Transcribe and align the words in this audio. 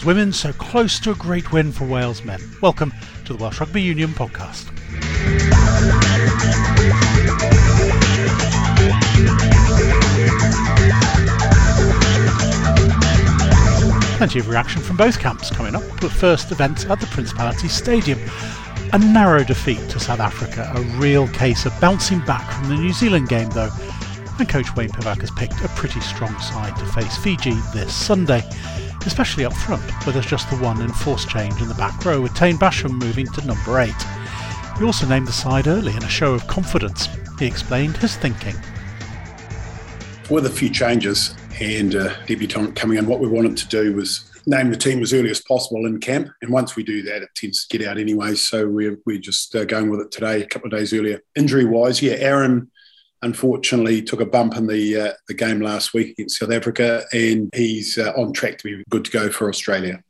Wales 0.00 0.06
women 0.06 0.32
so 0.32 0.50
close 0.54 0.98
to 0.98 1.10
a 1.10 1.14
great 1.14 1.52
win 1.52 1.72
for 1.72 1.84
Wales 1.84 2.24
men. 2.24 2.40
Welcome 2.62 2.90
to 3.26 3.34
the 3.34 3.38
Welsh 3.38 3.60
Rugby 3.60 3.82
Union 3.82 4.10
podcast. 4.10 4.68
Plenty 14.16 14.38
of 14.38 14.48
reaction 14.48 14.80
from 14.80 14.96
both 14.96 15.18
camps 15.18 15.50
coming 15.50 15.74
up, 15.74 15.82
but 16.00 16.10
first 16.10 16.50
event 16.50 16.88
at 16.88 16.98
the 16.98 17.06
Principality 17.08 17.68
Stadium. 17.68 18.18
A 18.94 18.98
narrow 18.98 19.44
defeat 19.44 19.86
to 19.90 20.00
South 20.00 20.20
Africa, 20.20 20.72
a 20.74 20.80
real 20.98 21.28
case 21.28 21.66
of 21.66 21.78
bouncing 21.78 22.20
back 22.20 22.50
from 22.52 22.70
the 22.70 22.76
New 22.76 22.94
Zealand 22.94 23.28
game 23.28 23.50
though, 23.50 23.70
and 24.38 24.48
coach 24.48 24.74
Wayne 24.76 24.88
Pivac 24.88 25.20
has 25.20 25.30
picked 25.32 25.62
a 25.62 25.68
pretty 25.70 26.00
strong 26.00 26.38
side 26.38 26.74
to 26.78 26.86
face 26.86 27.18
Fiji 27.18 27.52
this 27.74 27.94
Sunday 27.94 28.42
especially 29.06 29.44
up 29.44 29.52
front, 29.52 29.82
where 30.04 30.12
there's 30.12 30.26
just 30.26 30.48
the 30.50 30.56
one 30.56 30.80
enforced 30.80 31.28
change 31.28 31.60
in 31.60 31.68
the 31.68 31.74
back 31.74 32.04
row, 32.04 32.20
with 32.20 32.34
Taine 32.34 32.56
Basham 32.56 32.92
moving 32.92 33.26
to 33.26 33.46
number 33.46 33.78
8. 33.78 33.92
He 34.78 34.84
also 34.84 35.06
named 35.06 35.28
the 35.28 35.32
side 35.32 35.66
early 35.66 35.94
in 35.94 36.02
a 36.02 36.08
show 36.08 36.32
of 36.32 36.46
confidence. 36.46 37.08
He 37.38 37.46
explained 37.46 37.96
his 37.96 38.16
thinking. 38.16 38.56
With 40.30 40.46
a 40.46 40.50
few 40.50 40.70
changes 40.70 41.34
and 41.60 41.94
a 41.94 42.16
debutant 42.26 42.76
coming 42.76 42.98
in, 42.98 43.06
what 43.06 43.20
we 43.20 43.28
wanted 43.28 43.56
to 43.58 43.68
do 43.68 43.94
was 43.94 44.30
name 44.46 44.70
the 44.70 44.76
team 44.76 45.02
as 45.02 45.12
early 45.12 45.30
as 45.30 45.40
possible 45.40 45.86
in 45.86 46.00
camp. 46.00 46.28
And 46.40 46.50
once 46.50 46.76
we 46.76 46.82
do 46.82 47.02
that, 47.02 47.22
it 47.22 47.28
tends 47.34 47.66
to 47.66 47.78
get 47.78 47.86
out 47.86 47.98
anyway. 47.98 48.34
So 48.34 48.68
we're, 48.68 48.98
we're 49.06 49.18
just 49.18 49.54
uh, 49.54 49.64
going 49.64 49.90
with 49.90 50.00
it 50.00 50.10
today, 50.10 50.42
a 50.42 50.46
couple 50.46 50.72
of 50.72 50.78
days 50.78 50.92
earlier. 50.92 51.20
Injury 51.36 51.64
wise, 51.64 52.00
yeah, 52.00 52.14
Aaron 52.14 52.70
unfortunately 53.22 54.02
took 54.02 54.20
a 54.20 54.26
bump 54.26 54.56
in 54.56 54.66
the 54.66 54.96
uh, 54.96 55.12
the 55.28 55.34
game 55.34 55.60
last 55.60 55.94
week 55.94 56.10
against 56.10 56.38
South 56.38 56.52
Africa, 56.52 57.04
and 57.12 57.50
he's 57.54 57.98
uh, 57.98 58.12
on 58.16 58.32
track 58.32 58.58
to 58.58 58.64
be 58.64 58.84
good 58.88 59.04
to 59.04 59.10
go 59.10 59.30
for 59.30 59.48
Australia. 59.48 60.02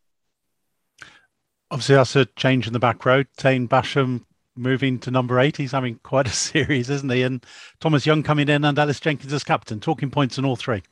Obviously, 1.70 1.94
that's 1.94 2.16
a 2.16 2.24
change 2.36 2.66
in 2.66 2.72
the 2.72 2.78
back 2.78 3.04
row. 3.04 3.22
Taine 3.36 3.68
Basham 3.68 4.24
moving 4.56 4.98
to 5.00 5.10
number 5.10 5.38
eight. 5.38 5.56
He's 5.56 5.72
having 5.72 5.96
quite 6.02 6.26
a 6.26 6.30
series, 6.32 6.90
isn't 6.90 7.10
he? 7.10 7.22
And 7.22 7.44
Thomas 7.80 8.06
Young 8.06 8.22
coming 8.22 8.48
in 8.48 8.64
and 8.64 8.78
Ellis 8.78 9.00
Jenkins 9.00 9.32
as 9.32 9.44
captain. 9.44 9.80
Talking 9.80 10.10
points 10.10 10.38
in 10.38 10.44
all 10.44 10.56
three. 10.56 10.82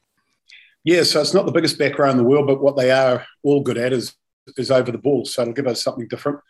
Yeah, 0.85 1.03
so 1.03 1.21
it's 1.21 1.35
not 1.35 1.45
the 1.45 1.53
biggest 1.53 1.79
back 1.79 1.99
row 1.99 2.11
in 2.11 2.17
the 2.17 2.25
world, 2.25 2.47
but 2.47 2.63
what 2.63 2.77
they 2.77 2.91
are 2.91 3.27
all 3.43 3.63
good 3.63 3.79
at 3.79 3.93
is 3.93 4.15
is 4.57 4.71
over 4.71 4.91
the 4.91 4.99
ball. 4.99 5.27
So 5.27 5.43
it'll 5.43 5.55
give 5.55 5.67
us 5.67 5.83
something 5.83 6.09
different. 6.09 6.41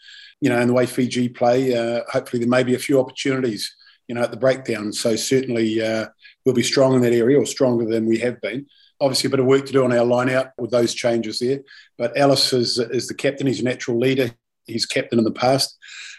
You 0.40 0.50
know, 0.50 0.60
in 0.60 0.68
the 0.68 0.74
way 0.74 0.86
Fiji 0.86 1.28
play, 1.28 1.74
uh, 1.76 2.02
hopefully 2.08 2.40
there 2.40 2.48
may 2.48 2.62
be 2.62 2.76
a 2.76 2.78
few 2.78 3.00
opportunities 3.00 3.74
you 4.08 4.14
know, 4.14 4.22
at 4.22 4.30
the 4.30 4.36
breakdown. 4.36 4.92
So 4.92 5.14
certainly 5.16 5.80
uh, 5.80 6.06
we'll 6.44 6.54
be 6.54 6.62
strong 6.62 6.94
in 6.94 7.02
that 7.02 7.12
area 7.12 7.38
or 7.38 7.46
stronger 7.46 7.84
than 7.84 8.06
we 8.06 8.18
have 8.18 8.40
been. 8.40 8.66
Obviously, 9.00 9.28
a 9.28 9.30
bit 9.30 9.40
of 9.40 9.46
work 9.46 9.64
to 9.66 9.72
do 9.72 9.84
on 9.84 9.92
our 9.92 10.04
line 10.04 10.30
out 10.30 10.48
with 10.58 10.72
those 10.72 10.92
changes 10.92 11.38
there. 11.38 11.60
But 11.96 12.12
Ellis 12.16 12.52
is, 12.52 12.78
is 12.78 13.06
the 13.06 13.14
captain. 13.14 13.46
He's 13.46 13.60
a 13.60 13.64
natural 13.64 13.98
leader. 13.98 14.30
He's 14.66 14.86
captain 14.86 15.18
in 15.18 15.24
the 15.24 15.30
past. 15.30 15.78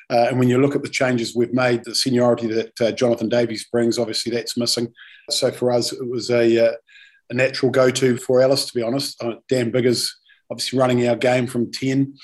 Uh, 0.10 0.28
and 0.30 0.40
when 0.40 0.50
you 0.50 0.60
look 0.60 0.76
at 0.76 0.82
the 0.82 0.90
changes 0.90 1.36
we've 1.36 1.54
made, 1.54 1.84
the 1.84 1.94
seniority 1.94 2.48
that 2.48 2.82
uh, 2.82 2.92
Jonathan 2.92 3.30
Davies 3.30 3.68
brings, 3.72 4.00
obviously 4.00 4.32
that's 4.32 4.58
missing. 4.58 4.92
So 5.30 5.52
for 5.52 5.72
us, 5.72 5.92
it 5.92 6.08
was 6.08 6.32
a, 6.32 6.68
uh, 6.68 6.74
a 7.30 7.34
natural 7.34 7.72
go-to 7.72 8.18
for 8.18 8.42
Ellis, 8.42 8.66
to 8.66 8.74
be 8.74 8.82
honest. 8.82 9.22
Uh, 9.22 9.36
Dan 9.50 9.72
Biggar's 9.72 10.16
obviously 10.50 10.80
running 10.80 11.08
our 11.08 11.16
game 11.16 11.46
from 11.46 11.72
10. 11.72 12.16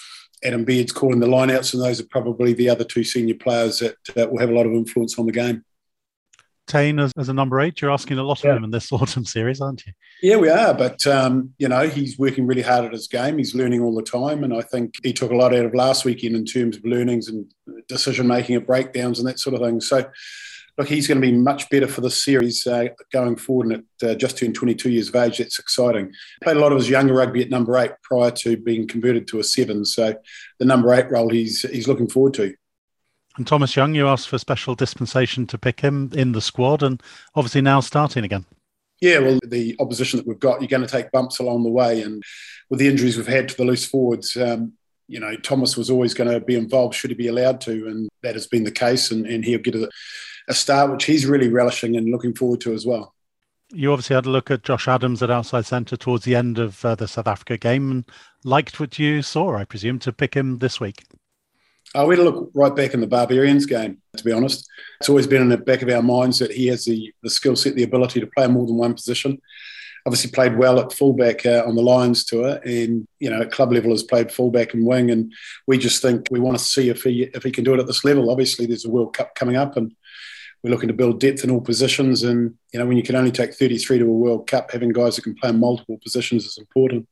Adam 0.46 0.64
Beard's 0.64 0.92
calling 0.92 1.20
the 1.20 1.28
lineouts, 1.28 1.74
and 1.74 1.84
those 1.84 2.00
are 2.00 2.08
probably 2.10 2.54
the 2.54 2.70
other 2.70 2.84
two 2.84 3.04
senior 3.04 3.36
players 3.36 3.80
that 3.80 3.98
uh, 4.16 4.28
will 4.30 4.40
have 4.40 4.50
a 4.50 4.54
lot 4.54 4.66
of 4.66 4.74
influence 4.74 5.18
on 5.18 5.26
the 5.26 5.32
game. 5.32 5.66
Taine 6.68 7.00
as, 7.00 7.12
as 7.18 7.30
a 7.30 7.34
number 7.34 7.60
eight, 7.62 7.80
you're 7.82 7.92
asking 7.92 8.18
a 8.18 8.24
lot 8.24 8.40
of 8.40 8.46
yeah. 8.46 8.56
him 8.56 8.64
in 8.64 8.72
this 8.72 8.92
autumn 8.92 9.26
series, 9.26 9.62
aren't 9.62 9.86
you? 9.86 9.94
Yeah, 10.22 10.38
we 10.38 10.50
are. 10.50 10.74
But, 10.74 11.06
um, 11.06 11.54
you 11.58 11.68
know, 11.68 11.88
he's 11.88 12.18
working 12.18 12.48
really 12.48 12.62
hard 12.62 12.86
at 12.86 12.94
his 12.94 13.08
game. 13.08 13.38
He's 13.38 13.54
learning 13.54 13.82
all 13.82 13.94
the 13.94 14.02
time. 14.02 14.44
And 14.44 14.54
I 14.54 14.62
think 14.62 14.96
he 15.04 15.14
took 15.14 15.32
a 15.32 15.36
lot 15.36 15.54
out 15.54 15.66
of 15.66 15.76
last 15.76 16.06
weekend 16.06 16.36
in 16.36 16.46
terms 16.46 16.78
of 16.78 16.86
learnings 16.86 17.28
and 17.28 17.46
decision 17.88 18.28
making 18.28 18.56
at 18.56 18.66
breakdowns 18.66 19.20
and 19.20 19.28
that 19.28 19.40
sort 19.40 19.54
of 19.56 19.62
thing. 19.62 19.80
So, 19.80 20.06
look, 20.78 20.88
he's 20.88 21.08
going 21.08 21.22
to 21.22 21.28
be 21.28 21.34
much 21.34 21.70
better 21.70 21.88
for 21.88 22.02
this 22.02 22.22
series 22.22 22.66
uh, 22.68 22.88
going 23.12 23.36
forward. 23.36 23.68
And 23.68 23.84
at 24.04 24.10
uh, 24.10 24.16
just 24.16 24.38
turned 24.38 24.56
22 24.56 24.90
years 24.90 25.10
of 25.10 25.16
age, 25.16 25.38
that's 25.38 25.60
exciting. 25.60 26.14
Played 26.44 26.58
a 26.58 26.60
lot 26.60 26.72
of 26.72 26.78
his 26.78 26.90
younger 26.90 27.14
rugby 27.14 27.42
at 27.42 27.50
number 27.50 27.78
eight 27.78 27.92
prior 28.04 28.32
to 28.32 28.58
being 28.58 28.88
converted 28.88 29.28
to 29.30 29.40
a 29.40 29.44
seven. 29.44 29.86
So 29.86 30.16
the 30.60 30.66
number 30.66 30.94
eight 30.94 31.10
role 31.10 31.30
he's 31.30 31.62
he's 31.62 31.88
looking 31.88 32.10
forward 32.10 32.34
to. 32.36 32.54
And 33.38 33.46
Thomas 33.46 33.76
Young, 33.76 33.96
you 33.96 34.08
asked 34.08 34.30
for 34.30 34.38
special 34.38 34.76
dispensation 34.76 35.46
to 35.48 35.58
pick 35.58 35.82
him 35.82 36.10
in 36.14 36.32
the 36.32 36.42
squad, 36.42 36.84
and 36.84 37.02
obviously 37.36 37.62
now 37.62 37.82
starting 37.82 38.24
again. 38.24 38.46
Yeah, 39.02 39.20
well, 39.20 39.40
the 39.46 39.76
opposition 39.80 40.18
that 40.18 40.28
we've 40.28 40.40
got, 40.40 40.62
you're 40.62 40.70
going 40.70 40.82
to 40.82 40.88
take 40.88 41.12
bumps 41.12 41.40
along 41.40 41.64
the 41.64 41.70
way, 41.70 42.02
and 42.02 42.24
with 42.70 42.80
the 42.80 42.88
injuries 42.88 43.18
we've 43.18 43.28
had 43.28 43.50
to 43.50 43.58
the 43.58 43.66
loose 43.66 43.86
forwards, 43.86 44.38
um, 44.38 44.74
you 45.08 45.20
know, 45.20 45.36
Thomas 45.36 45.76
was 45.76 45.90
always 45.90 46.14
going 46.14 46.32
to 46.32 46.40
be 46.40 46.56
involved 46.56 46.96
should 46.96 47.12
he 47.12 47.16
be 47.16 47.28
allowed 47.28 47.60
to, 47.62 47.88
and 47.88 48.10
that 48.24 48.36
has 48.36 48.48
been 48.48 48.64
the 48.64 48.72
case, 48.72 49.12
and, 49.12 49.28
and 49.28 49.44
he'll 49.44 49.60
get 49.60 49.76
a, 49.76 49.90
a 50.48 50.54
start, 50.54 50.92
which 50.92 51.06
he's 51.06 51.26
really 51.26 51.50
relishing 51.50 51.96
and 51.96 52.10
looking 52.10 52.34
forward 52.34 52.62
to 52.62 52.74
as 52.74 52.86
well. 52.86 53.14
You 53.72 53.92
obviously 53.92 54.16
had 54.16 54.28
a 54.28 54.30
look 54.30 54.52
at 54.52 54.64
Josh 54.64 54.88
Adams 54.88 55.24
at 55.24 55.32
outside 55.32 55.66
centre 55.66 55.98
towards 55.98 56.24
the 56.24 56.36
end 56.36 56.60
of 56.60 56.84
uh, 56.86 56.96
the 56.96 57.08
South 57.08 57.28
Africa 57.28 57.58
game 57.58 57.92
and 57.92 58.06
liked 58.44 58.80
what 58.80 59.00
you 59.00 59.22
saw, 59.22 59.58
I 59.58 59.66
presume, 59.66 60.00
to 60.00 60.14
pick 60.14 60.36
him 60.36 60.60
this 60.60 60.80
week. 60.80 61.04
Oh, 61.94 62.06
we 62.08 62.16
had 62.16 62.24
to 62.24 62.30
look 62.30 62.52
right 62.54 62.76
back 62.76 62.94
in 62.94 63.02
the 63.02 63.08
Barbarians 63.08 63.66
game, 63.66 64.00
to 64.18 64.24
be 64.24 64.32
honest. 64.32 64.68
It's 65.00 65.10
always 65.10 65.28
been 65.28 65.42
in 65.42 65.50
the 65.50 65.58
back 65.58 65.82
of 65.82 65.90
our 65.90 66.02
minds 66.02 66.40
that 66.40 66.52
he 66.52 66.68
has 66.68 66.86
the, 66.86 67.14
the 67.24 67.30
skill 67.30 67.56
set, 67.56 67.76
the 67.76 67.84
ability 67.84 68.20
to 68.20 68.28
play 68.28 68.48
more 68.48 68.66
than 68.66 68.76
one 68.76 68.94
position. 68.94 69.42
Obviously, 70.06 70.32
played 70.32 70.58
well 70.58 70.80
at 70.80 70.94
fullback 70.94 71.46
uh, 71.46 71.64
on 71.66 71.76
the 71.76 71.82
Lions 71.82 72.26
tour, 72.26 72.60
and 72.64 73.08
you 73.20 73.30
know 73.30 73.42
at 73.42 73.52
club 73.52 73.72
level 73.72 73.90
has 73.90 74.04
played 74.04 74.32
fullback 74.32 74.74
and 74.76 74.86
wing. 74.86 75.10
And 75.10 75.34
we 75.66 75.80
just 75.80 76.02
think 76.02 76.28
we 76.30 76.40
want 76.40 76.58
to 76.58 76.64
see 76.64 76.90
if 76.90 77.02
he 77.02 77.24
if 77.34 77.42
he 77.44 77.50
can 77.52 77.64
do 77.64 77.74
it 77.74 77.80
at 77.80 77.88
this 77.88 78.06
level. 78.06 78.30
Obviously, 78.30 78.68
there's 78.68 78.86
a 78.86 78.90
World 78.90 79.16
Cup 79.16 79.34
coming 79.34 79.56
up, 79.56 79.78
and 79.78 79.96
we're 80.66 80.72
looking 80.72 80.88
to 80.88 80.96
build 80.96 81.20
depth 81.20 81.44
in 81.44 81.52
all 81.52 81.62
positions. 81.62 82.24
And, 82.24 82.56
you 82.74 82.80
know, 82.80 82.88
when 82.88 82.98
you 82.98 83.04
can 83.04 83.16
only 83.16 83.32
take 83.32 83.54
33 83.54 84.00
to 84.00 84.06
a 84.06 84.08
World 84.08 84.48
Cup, 84.48 84.72
having 84.72 84.90
guys 84.90 85.16
that 85.16 85.22
can 85.22 85.36
play 85.36 85.52
in 85.52 85.60
multiple 85.60 86.00
positions 86.02 86.44
is 86.44 86.58
important. 86.58 87.08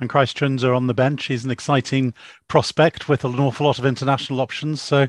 And 0.00 0.10
Christ 0.10 0.42
are 0.42 0.74
on 0.74 0.88
the 0.88 0.92
bench. 0.92 1.26
He's 1.26 1.44
an 1.44 1.52
exciting 1.52 2.12
prospect 2.48 3.08
with 3.08 3.24
an 3.24 3.38
awful 3.38 3.66
lot 3.66 3.78
of 3.78 3.86
international 3.86 4.40
options. 4.40 4.82
So 4.82 5.06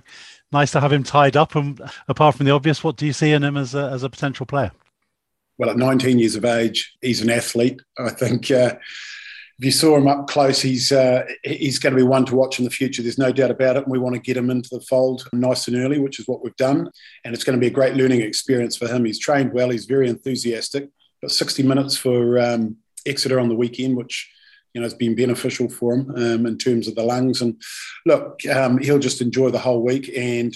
nice 0.51 0.71
to 0.73 0.79
have 0.79 0.93
him 0.93 1.01
tied 1.01 1.35
up. 1.35 1.55
And 1.55 1.81
apart 2.07 2.35
from 2.35 2.45
the 2.45 2.51
obvious, 2.51 2.83
what 2.83 2.95
do 2.95 3.07
you 3.07 3.13
see 3.13 3.31
in 3.31 3.43
him 3.43 3.57
as 3.57 3.73
a, 3.73 3.89
as 3.89 4.03
a 4.03 4.09
potential 4.09 4.45
player? 4.45 4.71
Well, 5.57 5.71
at 5.71 5.77
19 5.77 6.19
years 6.19 6.35
of 6.35 6.45
age, 6.45 6.95
he's 7.01 7.23
an 7.23 7.31
athlete. 7.31 7.81
I 7.97 8.11
think 8.11 8.51
uh, 8.51 8.75
if 9.59 9.65
you 9.65 9.71
saw 9.71 9.97
him 9.97 10.07
up 10.07 10.27
close, 10.27 10.61
he's 10.61 10.91
uh, 10.91 11.25
he's 11.43 11.79
going 11.79 11.93
to 11.93 11.97
be 11.97 12.07
one 12.07 12.25
to 12.25 12.35
watch 12.35 12.59
in 12.59 12.65
the 12.65 12.71
future. 12.71 13.01
There's 13.01 13.17
no 13.17 13.31
doubt 13.31 13.49
about 13.49 13.75
it. 13.75 13.83
And 13.83 13.91
we 13.91 13.97
want 13.97 14.13
to 14.13 14.21
get 14.21 14.37
him 14.37 14.51
into 14.51 14.69
the 14.71 14.81
fold 14.81 15.27
nice 15.33 15.67
and 15.67 15.77
early, 15.77 15.97
which 15.97 16.19
is 16.19 16.27
what 16.27 16.43
we've 16.43 16.55
done. 16.57 16.91
And 17.25 17.33
it's 17.33 17.43
going 17.43 17.57
to 17.57 17.59
be 17.59 17.67
a 17.67 17.71
great 17.71 17.95
learning 17.95 18.21
experience 18.21 18.77
for 18.77 18.87
him. 18.87 19.03
He's 19.03 19.19
trained 19.19 19.53
well. 19.53 19.71
He's 19.71 19.85
very 19.85 20.09
enthusiastic. 20.09 20.89
Got 21.23 21.31
60 21.31 21.63
minutes 21.63 21.97
for 21.97 22.37
um, 22.37 22.77
Exeter 23.07 23.39
on 23.39 23.49
the 23.49 23.55
weekend, 23.55 23.97
which 23.97 24.31
you 24.75 24.81
know 24.81 24.85
has 24.85 24.93
been 24.93 25.15
beneficial 25.15 25.69
for 25.69 25.95
him 25.95 26.11
um, 26.15 26.45
in 26.45 26.59
terms 26.59 26.87
of 26.87 26.93
the 26.93 27.03
lungs. 27.03 27.41
And 27.41 27.59
look, 28.05 28.45
um, 28.45 28.77
he'll 28.77 28.99
just 28.99 29.21
enjoy 29.21 29.49
the 29.49 29.57
whole 29.57 29.83
week 29.83 30.11
and 30.15 30.55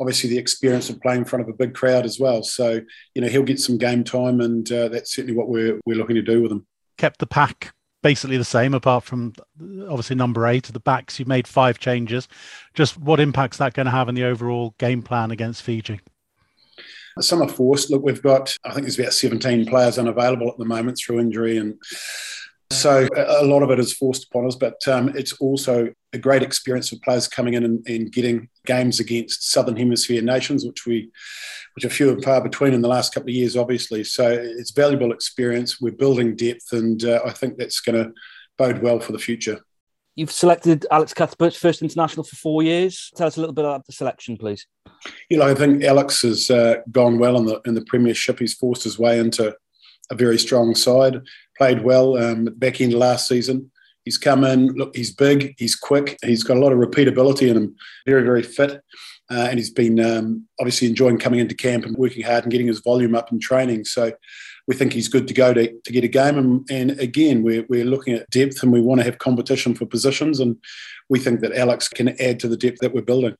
obviously 0.00 0.28
the 0.28 0.38
experience 0.38 0.90
of 0.90 1.00
playing 1.00 1.20
in 1.20 1.24
front 1.24 1.42
of 1.42 1.48
a 1.48 1.56
big 1.56 1.74
crowd 1.74 2.04
as 2.04 2.18
well. 2.18 2.42
So, 2.42 2.80
you 3.14 3.22
know, 3.22 3.28
he'll 3.28 3.44
get 3.44 3.60
some 3.60 3.78
game 3.78 4.02
time, 4.02 4.40
and 4.40 4.70
uh, 4.72 4.88
that's 4.88 5.14
certainly 5.14 5.36
what 5.36 5.48
we're, 5.48 5.78
we're 5.86 5.98
looking 5.98 6.16
to 6.16 6.22
do 6.22 6.42
with 6.42 6.50
him. 6.50 6.66
Kept 6.96 7.20
the 7.20 7.26
pack 7.26 7.74
basically 8.02 8.36
the 8.36 8.44
same, 8.44 8.74
apart 8.74 9.04
from 9.04 9.32
obviously 9.88 10.16
number 10.16 10.46
eight. 10.46 10.64
The 10.64 10.80
backs, 10.80 11.18
you 11.18 11.24
made 11.26 11.46
five 11.46 11.78
changes. 11.78 12.28
Just 12.74 12.98
what 12.98 13.20
impact's 13.20 13.58
that 13.58 13.74
going 13.74 13.86
to 13.86 13.92
have 13.92 14.08
on 14.08 14.14
the 14.14 14.24
overall 14.24 14.74
game 14.78 15.02
plan 15.02 15.30
against 15.30 15.62
Fiji? 15.62 16.00
Some 17.20 17.42
are 17.42 17.48
forced. 17.48 17.90
Look, 17.90 18.02
we've 18.02 18.22
got, 18.22 18.56
I 18.64 18.72
think 18.72 18.86
there's 18.86 18.98
about 18.98 19.12
17 19.12 19.66
players 19.66 19.98
unavailable 19.98 20.48
at 20.48 20.58
the 20.58 20.64
moment 20.64 20.98
through 20.98 21.20
injury. 21.20 21.58
And 21.58 21.76
so 22.70 23.06
a 23.16 23.44
lot 23.44 23.62
of 23.62 23.70
it 23.70 23.80
is 23.80 23.92
forced 23.92 24.26
upon 24.26 24.46
us, 24.46 24.54
but 24.54 24.76
um, 24.86 25.10
it's 25.16 25.32
also 25.34 25.92
a 26.12 26.18
great 26.18 26.42
experience 26.42 26.88
for 26.88 26.96
players 27.04 27.28
coming 27.28 27.54
in 27.54 27.64
and, 27.64 27.86
and, 27.88 28.12
getting 28.12 28.48
games 28.74 29.00
against 29.00 29.50
Southern 29.50 29.76
Hemisphere 29.76 30.22
nations, 30.22 30.64
which 30.64 30.86
we, 30.86 31.10
which 31.74 31.84
are 31.84 31.90
few 31.90 32.10
and 32.10 32.22
far 32.22 32.40
between 32.40 32.74
in 32.74 32.82
the 32.82 32.94
last 32.96 33.12
couple 33.12 33.30
of 33.30 33.34
years, 33.34 33.56
obviously. 33.56 34.04
So 34.04 34.30
it's 34.30 34.70
valuable 34.70 35.12
experience. 35.12 35.80
We're 35.80 36.02
building 36.04 36.36
depth, 36.36 36.72
and 36.72 37.02
uh, 37.04 37.20
I 37.24 37.32
think 37.32 37.56
that's 37.56 37.80
going 37.80 37.98
to 38.04 38.12
bode 38.56 38.82
well 38.82 39.00
for 39.00 39.12
the 39.12 39.18
future. 39.18 39.58
You've 40.16 40.32
selected 40.32 40.86
Alex 40.90 41.14
Cuthbert's 41.14 41.56
first 41.56 41.82
international 41.82 42.24
for 42.24 42.36
four 42.36 42.62
years. 42.62 43.10
Tell 43.16 43.26
us 43.26 43.36
a 43.36 43.40
little 43.40 43.54
bit 43.54 43.64
about 43.64 43.86
the 43.86 43.92
selection, 43.92 44.36
please. 44.36 44.66
You 45.30 45.38
know, 45.38 45.48
I 45.48 45.54
think 45.54 45.82
Alex 45.82 46.22
has 46.22 46.50
uh, 46.50 46.76
gone 46.90 47.18
well 47.18 47.36
in 47.38 47.46
the 47.46 47.60
in 47.64 47.74
the 47.74 47.84
Premiership. 47.90 48.38
He's 48.38 48.54
forced 48.54 48.84
his 48.84 48.98
way 48.98 49.18
into 49.18 49.54
a 50.10 50.14
very 50.14 50.38
strong 50.38 50.74
side. 50.74 51.22
Played 51.56 51.82
well 51.82 52.16
um, 52.18 52.44
back 52.56 52.80
end 52.80 52.92
last 52.92 53.28
season. 53.28 53.70
He's 54.04 54.18
come 54.18 54.44
in. 54.44 54.68
Look, 54.74 54.96
he's 54.96 55.12
big. 55.12 55.54
He's 55.58 55.76
quick. 55.76 56.18
He's 56.22 56.42
got 56.42 56.56
a 56.56 56.60
lot 56.60 56.72
of 56.72 56.78
repeatability 56.78 57.48
in 57.48 57.56
him. 57.56 57.76
Very, 58.06 58.22
very 58.22 58.42
fit. 58.42 58.82
Uh, 59.30 59.46
and 59.48 59.58
he's 59.58 59.70
been 59.70 60.00
um, 60.00 60.46
obviously 60.58 60.88
enjoying 60.88 61.18
coming 61.18 61.38
into 61.38 61.54
camp 61.54 61.84
and 61.84 61.96
working 61.96 62.24
hard 62.24 62.44
and 62.44 62.50
getting 62.50 62.66
his 62.66 62.80
volume 62.80 63.14
up 63.14 63.30
in 63.30 63.38
training. 63.38 63.84
So, 63.84 64.12
we 64.70 64.76
think 64.76 64.92
he's 64.92 65.08
good 65.08 65.26
to 65.26 65.34
go 65.34 65.52
to, 65.52 65.66
to 65.80 65.92
get 65.92 66.04
a 66.04 66.08
game. 66.08 66.38
And, 66.38 66.70
and 66.70 67.00
again, 67.00 67.42
we're, 67.42 67.66
we're 67.68 67.84
looking 67.84 68.14
at 68.14 68.30
depth 68.30 68.62
and 68.62 68.72
we 68.72 68.80
want 68.80 69.00
to 69.00 69.04
have 69.04 69.18
competition 69.18 69.74
for 69.74 69.84
positions. 69.84 70.38
And 70.38 70.56
we 71.08 71.18
think 71.18 71.40
that 71.40 71.52
Alex 71.56 71.88
can 71.88 72.10
add 72.20 72.38
to 72.38 72.48
the 72.48 72.56
depth 72.56 72.78
that 72.78 72.94
we're 72.94 73.02
building. 73.02 73.34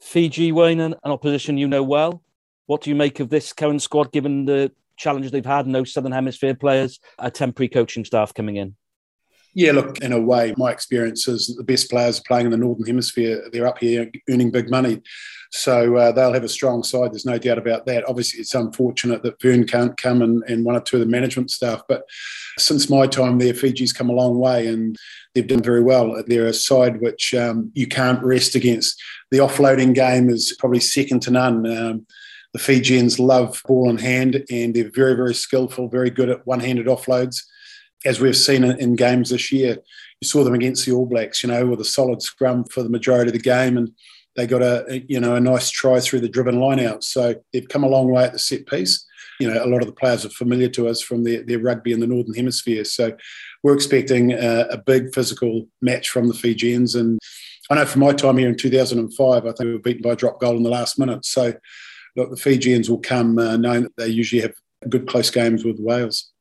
Fiji, 0.00 0.52
Wayne, 0.52 0.78
an 0.78 0.94
opposition 1.02 1.58
you 1.58 1.66
know 1.66 1.82
well. 1.82 2.22
What 2.66 2.82
do 2.82 2.90
you 2.90 2.96
make 2.96 3.18
of 3.18 3.28
this 3.28 3.52
current 3.52 3.82
squad, 3.82 4.12
given 4.12 4.44
the 4.44 4.70
challenges 4.96 5.32
they've 5.32 5.44
had, 5.44 5.66
no 5.66 5.82
Southern 5.82 6.12
Hemisphere 6.12 6.54
players, 6.54 7.00
a 7.18 7.28
temporary 7.28 7.68
coaching 7.68 8.04
staff 8.04 8.32
coming 8.32 8.54
in? 8.54 8.76
Yeah, 9.54 9.72
look, 9.72 9.98
in 9.98 10.12
a 10.12 10.20
way, 10.20 10.54
my 10.56 10.70
experience 10.70 11.26
is 11.26 11.54
the 11.56 11.64
best 11.64 11.90
players 11.90 12.20
are 12.20 12.24
playing 12.26 12.46
in 12.46 12.52
the 12.52 12.58
Northern 12.58 12.86
Hemisphere. 12.86 13.42
They're 13.52 13.66
up 13.66 13.78
here 13.78 14.10
earning 14.28 14.50
big 14.50 14.70
money. 14.70 15.02
So 15.50 15.96
uh, 15.96 16.12
they'll 16.12 16.34
have 16.34 16.44
a 16.44 16.48
strong 16.48 16.82
side. 16.82 17.12
There's 17.12 17.24
no 17.24 17.38
doubt 17.38 17.58
about 17.58 17.86
that. 17.86 18.06
Obviously, 18.06 18.40
it's 18.40 18.54
unfortunate 18.54 19.22
that 19.22 19.40
Vern 19.40 19.66
can't 19.66 19.96
come 19.96 20.20
and, 20.20 20.42
and 20.46 20.64
one 20.64 20.76
or 20.76 20.80
two 20.80 20.96
of 20.96 21.00
the 21.00 21.06
management 21.06 21.50
staff. 21.50 21.82
But 21.88 22.02
since 22.58 22.90
my 22.90 23.06
time 23.06 23.38
there, 23.38 23.54
Fiji's 23.54 23.92
come 23.92 24.10
a 24.10 24.14
long 24.14 24.38
way 24.38 24.66
and 24.66 24.96
they've 25.34 25.46
done 25.46 25.62
very 25.62 25.82
well. 25.82 26.22
They're 26.26 26.46
a 26.46 26.52
side 26.52 27.00
which 27.00 27.34
um, 27.34 27.70
you 27.74 27.86
can't 27.86 28.22
rest 28.22 28.54
against. 28.54 29.02
The 29.30 29.38
offloading 29.38 29.94
game 29.94 30.28
is 30.28 30.54
probably 30.58 30.80
second 30.80 31.20
to 31.22 31.30
none. 31.30 31.66
Um, 31.66 32.06
the 32.52 32.58
Fijians 32.58 33.18
love 33.18 33.62
ball 33.66 33.88
in 33.88 33.98
hand 33.98 34.44
and 34.50 34.74
they're 34.74 34.90
very, 34.90 35.14
very 35.14 35.34
skillful, 35.34 35.88
very 35.88 36.10
good 36.10 36.28
at 36.28 36.46
one 36.46 36.60
handed 36.60 36.86
offloads 36.86 37.42
as 38.04 38.20
we've 38.20 38.36
seen 38.36 38.64
in 38.64 38.96
games 38.96 39.30
this 39.30 39.50
year. 39.52 39.78
You 40.20 40.28
saw 40.28 40.44
them 40.44 40.54
against 40.54 40.86
the 40.86 40.92
All 40.92 41.06
Blacks, 41.06 41.42
you 41.42 41.48
know, 41.48 41.66
with 41.66 41.80
a 41.80 41.84
solid 41.84 42.22
scrum 42.22 42.64
for 42.64 42.82
the 42.82 42.88
majority 42.88 43.28
of 43.28 43.34
the 43.34 43.40
game, 43.40 43.76
and 43.76 43.92
they 44.36 44.46
got 44.46 44.62
a 44.62 45.04
you 45.08 45.20
know 45.20 45.34
a 45.34 45.40
nice 45.40 45.70
try 45.70 46.00
through 46.00 46.20
the 46.20 46.28
driven 46.28 46.60
line 46.60 46.80
out. 46.80 47.04
So 47.04 47.34
they've 47.52 47.68
come 47.68 47.84
a 47.84 47.88
long 47.88 48.10
way 48.10 48.24
at 48.24 48.32
the 48.32 48.38
set 48.38 48.66
piece. 48.66 49.04
You 49.40 49.48
know, 49.52 49.64
a 49.64 49.66
lot 49.66 49.82
of 49.82 49.86
the 49.86 49.94
players 49.94 50.24
are 50.24 50.30
familiar 50.30 50.68
to 50.70 50.88
us 50.88 51.00
from 51.00 51.22
their, 51.22 51.44
their 51.44 51.60
rugby 51.60 51.92
in 51.92 52.00
the 52.00 52.08
Northern 52.08 52.34
Hemisphere. 52.34 52.84
So 52.84 53.16
we're 53.62 53.74
expecting 53.74 54.32
a, 54.32 54.66
a 54.70 54.78
big 54.78 55.14
physical 55.14 55.68
match 55.80 56.08
from 56.08 56.26
the 56.26 56.34
Fijians. 56.34 56.96
And 56.96 57.20
I 57.70 57.76
know 57.76 57.86
from 57.86 58.00
my 58.00 58.12
time 58.12 58.38
here 58.38 58.48
in 58.48 58.56
2005, 58.56 59.46
I 59.46 59.46
think 59.46 59.58
we 59.60 59.72
were 59.72 59.78
beaten 59.78 60.02
by 60.02 60.10
a 60.10 60.16
drop 60.16 60.40
goal 60.40 60.56
in 60.56 60.64
the 60.64 60.70
last 60.70 60.98
minute. 60.98 61.24
So 61.24 61.52
look, 62.16 62.30
the 62.30 62.36
Fijians 62.36 62.90
will 62.90 62.98
come 62.98 63.38
uh, 63.38 63.56
knowing 63.56 63.84
that 63.84 63.96
they 63.96 64.08
usually 64.08 64.42
have 64.42 64.54
good 64.88 65.06
close 65.06 65.30
games 65.30 65.64
with 65.64 65.78
Wales 65.78 66.32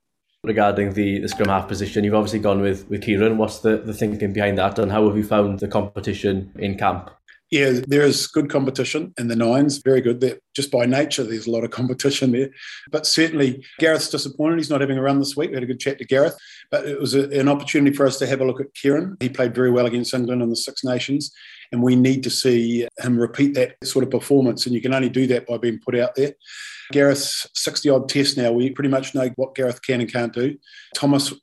regarding 0.44 0.94
the, 0.94 1.20
the 1.20 1.28
scrum 1.28 1.50
half 1.50 1.68
position. 1.68 2.04
You've 2.04 2.14
obviously 2.14 2.40
gone 2.40 2.62
with, 2.62 2.90
with 2.90 3.02
Kieran. 3.02 3.38
What's 3.38 3.60
the, 3.60 3.78
the 3.78 3.94
thinking 3.94 4.34
behind 4.34 4.58
that 4.58 4.80
and 4.80 4.92
how 4.92 5.08
have 5.08 5.18
you 5.18 5.24
found 5.24 5.60
the 5.60 5.68
competition 5.68 6.52
in 6.58 6.78
camp? 6.78 7.12
Yeah, 7.50 7.80
there 7.88 8.02
is 8.02 8.28
good 8.28 8.50
competition 8.50 9.14
in 9.18 9.30
the 9.30 9.36
nines, 9.36 9.78
very 9.78 10.02
good. 10.02 10.40
Just 10.54 10.70
by 10.70 10.86
nature, 10.86 11.24
there's 11.24 11.48
a 11.48 11.52
lot 11.52 11.64
of 11.64 11.72
competition 11.72 12.34
there. 12.34 12.50
But 12.92 13.08
certainly, 13.08 13.64
Gareth's 13.80 14.10
disappointed. 14.10 14.58
He's 14.58 14.70
not 14.70 14.82
having 14.82 14.98
a 14.98 15.02
run 15.02 15.20
this 15.20 15.38
week. 15.38 15.52
We 15.52 15.56
had 15.56 15.64
a 15.64 15.68
good 15.68 15.80
chat 15.80 15.98
to 16.00 16.06
Gareth, 16.06 16.36
but 16.72 16.86
it 16.86 17.00
was 17.00 17.16
a, 17.16 17.30
an 17.40 17.48
opportunity 17.48 17.96
for 17.96 18.06
us 18.06 18.20
to 18.20 18.28
have 18.28 18.42
a 18.42 18.46
look 18.46 18.60
at 18.60 18.74
Kieran. 18.74 19.16
He 19.22 19.30
played 19.30 19.56
very 19.56 19.72
well 19.72 19.86
against 19.86 20.14
England 20.14 20.42
in 20.42 20.50
the 20.50 20.58
Six 20.58 20.84
Nations, 20.84 21.32
and 21.72 21.82
we 21.82 21.96
need 21.96 22.24
to 22.24 22.30
see 22.30 22.88
him 23.00 23.18
repeat 23.18 23.54
that 23.56 23.76
sort 23.84 24.04
of 24.04 24.12
performance. 24.12 24.66
And 24.66 24.76
you 24.76 24.82
can 24.82 24.94
only 24.94 25.10
do 25.10 25.28
that 25.28 25.48
by 25.48 25.58
being 25.58 25.80
put 25.80 25.96
out 25.96 26.16
there. 26.16 26.34
Gareth's 26.92 27.48
60 27.54 27.90
odd 27.90 28.10
tests 28.10 28.38
now. 28.38 28.52
We 28.52 28.70
pretty 28.70 28.90
much 28.90 29.14
know 29.14 29.30
what 29.36 29.56
Gareth 29.56 29.82
can 29.82 30.02
and 30.02 30.12
can't 30.12 30.34
do. 30.34 30.58
Thomas, 30.96 31.34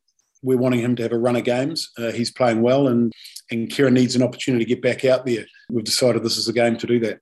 we're 0.42 0.58
wanting 0.58 0.80
him 0.80 0.96
to 0.96 1.02
have 1.02 1.12
a 1.12 1.18
run 1.18 1.36
of 1.36 1.44
games. 1.44 1.90
Uh, 1.98 2.12
he's 2.12 2.30
playing 2.30 2.62
well, 2.62 2.88
and, 2.88 3.12
and 3.50 3.70
Kieran 3.70 3.94
needs 3.94 4.14
an 4.14 4.22
opportunity 4.22 4.64
to 4.64 4.68
get 4.68 4.82
back 4.82 5.04
out 5.04 5.24
there. 5.26 5.46
We've 5.70 5.84
decided 5.84 6.22
this 6.22 6.36
is 6.36 6.48
a 6.48 6.52
game 6.52 6.76
to 6.78 6.86
do 6.86 7.00
that. 7.00 7.20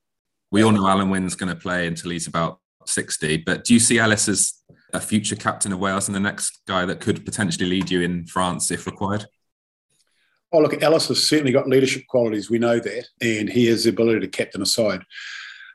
We 0.50 0.62
all 0.62 0.72
know 0.72 0.82
Alun 0.82 1.10
Wyn's 1.10 1.34
going 1.34 1.49
to 1.49 1.60
play 1.60 1.87
until 1.87 2.10
he's 2.10 2.26
about 2.26 2.58
60, 2.87 3.38
but 3.38 3.64
do 3.64 3.75
you 3.75 3.81
see 3.81 3.99
Ellis 3.99 4.28
as 4.28 4.54
a 4.93 5.00
future 5.00 5.37
captain 5.37 5.72
of 5.72 5.78
Wales 5.78 6.08
and 6.08 6.14
the 6.14 6.20
next 6.20 6.60
guy 6.66 6.84
that 6.84 7.00
could 7.00 7.25
potentially 7.25 7.69
lead 7.69 7.90
you 7.90 8.02
in 8.02 8.26
France 8.26 8.70
if 8.70 8.87
required? 8.87 9.26
Oh, 10.52 10.60
look, 10.60 10.82
Ellis 10.82 11.08
has 11.08 11.26
certainly 11.26 11.52
got 11.52 11.69
leadership 11.69 12.06
qualities. 12.08 12.50
We 12.50 12.58
know 12.58 12.78
that. 12.78 13.06
And 13.20 13.49
he 13.49 13.66
has 13.66 13.84
the 13.84 13.90
ability 13.90 14.20
to 14.20 14.28
captain 14.28 14.62
a 14.62 14.66
side. 14.66 15.02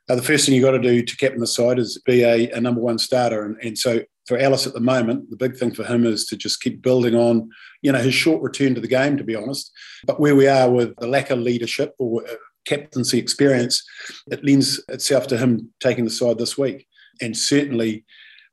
Uh, 0.10 0.16
the 0.16 0.22
first 0.22 0.46
thing 0.46 0.56
you've 0.56 0.64
got 0.64 0.72
to 0.72 0.80
do 0.80 1.04
to 1.04 1.18
captain 1.18 1.40
the 1.40 1.48
side 1.48 1.80
is 1.80 2.02
be 2.06 2.24
a, 2.24 2.50
a 2.52 2.62
number 2.62 2.80
one 2.80 2.98
starter. 2.98 3.44
And, 3.44 3.58
and 3.62 3.78
so 3.78 4.02
for 4.28 4.38
Ellis 4.38 4.68
at 4.68 4.74
the 4.74 4.80
moment, 4.80 5.30
the 5.30 5.36
big 5.36 5.58
thing 5.58 5.74
for 5.74 5.84
him 5.84 6.06
is 6.06 6.26
to 6.28 6.38
just 6.38 6.62
keep 6.62 6.82
building 6.82 7.16
on, 7.16 7.50
you 7.82 7.92
know, 7.92 8.00
his 8.00 8.14
short 8.14 8.42
return 8.42 8.76
to 8.76 8.82
the 8.82 8.88
game, 8.88 9.18
to 9.18 9.24
be 9.24 9.36
honest. 9.36 9.72
But 10.06 10.20
where 10.20 10.36
we 10.36 10.48
are 10.48 10.70
with 10.70 10.96
the 10.98 11.08
lack 11.08 11.30
of 11.30 11.40
leadership 11.40 11.94
or 11.98 12.24
uh, 12.26 12.36
captaincy 12.66 13.18
experience, 13.18 13.84
it 14.32 14.46
lends 14.46 14.82
itself 14.90 15.28
to 15.28 15.38
him 15.38 15.72
taking 15.80 16.04
the 16.04 16.12
side 16.12 16.38
this 16.38 16.58
week. 16.58 16.88
And 17.22 17.36
certainly, 17.36 18.06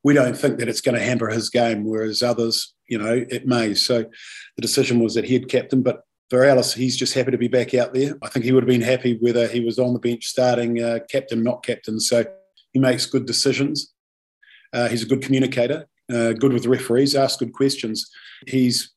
we 0.04 0.14
don't 0.14 0.36
think 0.36 0.58
that 0.58 0.68
it's 0.68 0.80
going 0.80 0.96
to 0.96 1.04
hamper 1.04 1.28
his 1.28 1.50
game, 1.50 1.84
whereas 1.84 2.22
others, 2.22 2.74
you 2.88 2.98
know, 2.98 3.24
it 3.28 3.46
may. 3.46 3.74
So 3.74 4.04
the 4.56 4.62
decision 4.62 5.00
was 5.00 5.14
that 5.14 5.24
he'd 5.24 5.48
captain, 5.48 5.82
but 5.82 6.02
for 6.30 6.44
Ellis, 6.44 6.74
he's 6.74 6.96
just 6.96 7.14
happy 7.14 7.30
to 7.30 7.38
be 7.38 7.48
back 7.48 7.74
out 7.74 7.92
there. 7.94 8.16
I 8.22 8.28
think 8.28 8.44
he 8.44 8.52
would 8.52 8.62
have 8.62 8.68
been 8.68 8.80
happy 8.80 9.18
whether 9.20 9.46
he 9.46 9.60
was 9.60 9.78
on 9.78 9.92
the 9.92 9.98
bench 9.98 10.26
starting 10.26 10.82
uh, 10.82 11.00
captain, 11.10 11.42
not 11.42 11.64
captain. 11.64 12.00
So 12.00 12.24
he 12.72 12.80
makes 12.80 13.06
good 13.06 13.26
decisions. 13.26 13.92
Uh, 14.72 14.88
he's 14.88 15.02
a 15.02 15.06
good 15.06 15.22
communicator, 15.22 15.86
uh, 16.12 16.32
good 16.32 16.52
with 16.52 16.66
referees, 16.66 17.14
asks 17.14 17.38
good 17.38 17.52
questions. 17.52 18.10
He's 18.46 18.90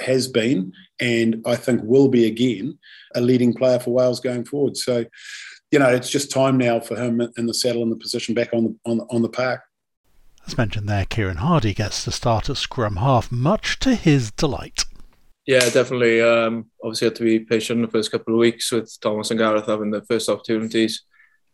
has 0.00 0.26
been, 0.26 0.72
and 1.00 1.42
I 1.46 1.56
think 1.56 1.80
will 1.84 2.08
be 2.08 2.26
again, 2.26 2.78
a 3.14 3.20
leading 3.20 3.54
player 3.54 3.78
for 3.78 3.90
Wales 3.90 4.20
going 4.20 4.44
forward. 4.44 4.76
So, 4.76 5.04
you 5.70 5.78
know, 5.78 5.88
it's 5.88 6.10
just 6.10 6.32
time 6.32 6.58
now 6.58 6.80
for 6.80 6.96
him 6.96 7.20
in 7.36 7.46
the 7.46 7.54
saddle 7.54 7.82
and 7.82 7.92
the 7.92 7.96
position 7.96 8.34
back 8.34 8.52
on 8.52 8.64
the 8.64 8.90
on, 8.90 9.00
on 9.10 9.22
the 9.22 9.28
park. 9.28 9.62
As 10.46 10.58
mentioned 10.58 10.88
there, 10.88 11.06
Kieran 11.06 11.38
Hardy 11.38 11.72
gets 11.72 12.04
to 12.04 12.12
start 12.12 12.50
at 12.50 12.56
scrum 12.56 12.96
half, 12.96 13.32
much 13.32 13.78
to 13.80 13.94
his 13.94 14.30
delight. 14.30 14.84
Yeah, 15.46 15.68
definitely. 15.68 16.22
Um, 16.22 16.70
obviously, 16.82 17.06
had 17.06 17.16
to 17.16 17.24
be 17.24 17.40
patient 17.40 17.82
the 17.82 17.90
first 17.90 18.10
couple 18.10 18.34
of 18.34 18.40
weeks 18.40 18.72
with 18.72 18.98
Thomas 19.00 19.30
and 19.30 19.38
Gareth 19.38 19.66
having 19.66 19.90
the 19.90 20.02
first 20.02 20.28
opportunities. 20.28 21.02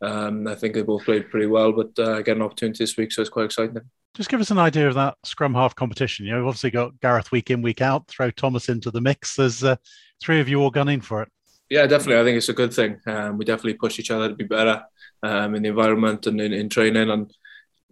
Um, 0.01 0.47
I 0.47 0.55
think 0.55 0.75
they 0.75 0.83
both 0.83 1.05
played 1.05 1.29
pretty 1.29 1.47
well, 1.47 1.73
but 1.73 1.99
uh, 1.99 2.23
getting 2.23 2.41
an 2.41 2.47
opportunity 2.47 2.85
this 2.85 2.97
week, 2.97 3.13
so 3.13 3.21
it's 3.21 3.31
quite 3.31 3.47
exciting. 3.47 3.81
Just 4.15 4.29
give 4.29 4.41
us 4.41 4.51
an 4.51 4.59
idea 4.59 4.89
of 4.89 4.95
that 4.95 5.17
scrum 5.25 5.55
half 5.55 5.75
competition. 5.75 6.25
You 6.25 6.33
know, 6.33 6.39
we've 6.39 6.49
obviously 6.49 6.71
got 6.71 6.99
Gareth 7.01 7.33
week 7.33 7.51
in, 7.51 7.63
week 7.63 7.81
out. 7.81 8.09
Throw 8.09 8.31
Thomas 8.31 8.69
into 8.69 8.91
the 8.91 9.01
mix. 9.01 9.37
There's 9.37 9.63
uh, 9.63 9.77
three 10.21 10.41
of 10.41 10.49
you 10.49 10.61
all 10.61 10.71
gunning 10.71 11.01
for 11.01 11.23
it. 11.23 11.29
Yeah, 11.69 11.87
definitely. 11.87 12.21
I 12.21 12.25
think 12.25 12.37
it's 12.37 12.49
a 12.49 12.55
good 12.55 12.75
thing. 12.75 13.01
Um, 13.07 13.39
we 13.39 13.45
definitely 13.45 13.75
push 13.75 14.01
each 14.01 14.11
other 14.11 14.29
to 14.29 14.35
be 14.35 14.45
better 14.45 14.83
um, 15.23 15.55
in 15.55 15.63
the 15.63 15.69
environment 15.69 16.27
and 16.27 16.41
in, 16.41 16.53
in 16.53 16.69
training. 16.69 17.11
And 17.11 17.33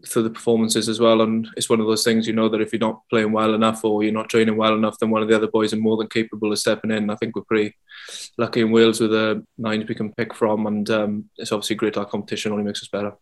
through 0.07 0.23
the 0.23 0.31
performances 0.31 0.89
as 0.89 1.01
well. 1.01 1.23
And 1.23 1.49
it's 1.57 1.69
one 1.69 1.81
of 1.81 1.87
those 1.87 2.05
things, 2.05 2.27
you 2.27 2.33
know, 2.33 2.49
that 2.49 2.61
if 2.61 2.73
you're 2.73 2.81
not 2.81 3.03
playing 3.11 3.33
well 3.33 3.55
enough 3.55 3.85
or 3.85 4.03
you're 4.03 4.13
not 4.13 4.29
training 4.29 4.57
well 4.57 4.75
enough, 4.75 4.99
then 4.99 5.11
one 5.11 5.23
of 5.23 5.29
the 5.29 5.37
other 5.37 5.49
boys 5.49 5.73
are 5.73 5.79
more 5.79 5.97
than 5.97 6.09
capable 6.09 6.53
of 6.53 6.59
stepping 6.59 6.91
in. 6.91 7.11
I 7.11 7.17
think 7.17 7.35
we're 7.35 7.43
pretty 7.43 7.75
lucky 8.37 8.61
in 8.61 8.71
Wales 8.71 9.01
with 9.01 9.11
the 9.11 9.45
nines 9.57 9.89
we 9.89 9.95
can 9.95 10.13
pick 10.15 10.35
from, 10.35 10.67
and 10.67 10.89
um, 10.91 11.31
it's 11.37 11.53
obviously 11.53 11.77
great. 11.77 11.97
Our 11.97 12.07
competition 12.07 12.53
only 12.53 12.65
makes 12.65 12.83
us 12.83 12.89
better. 12.89 13.13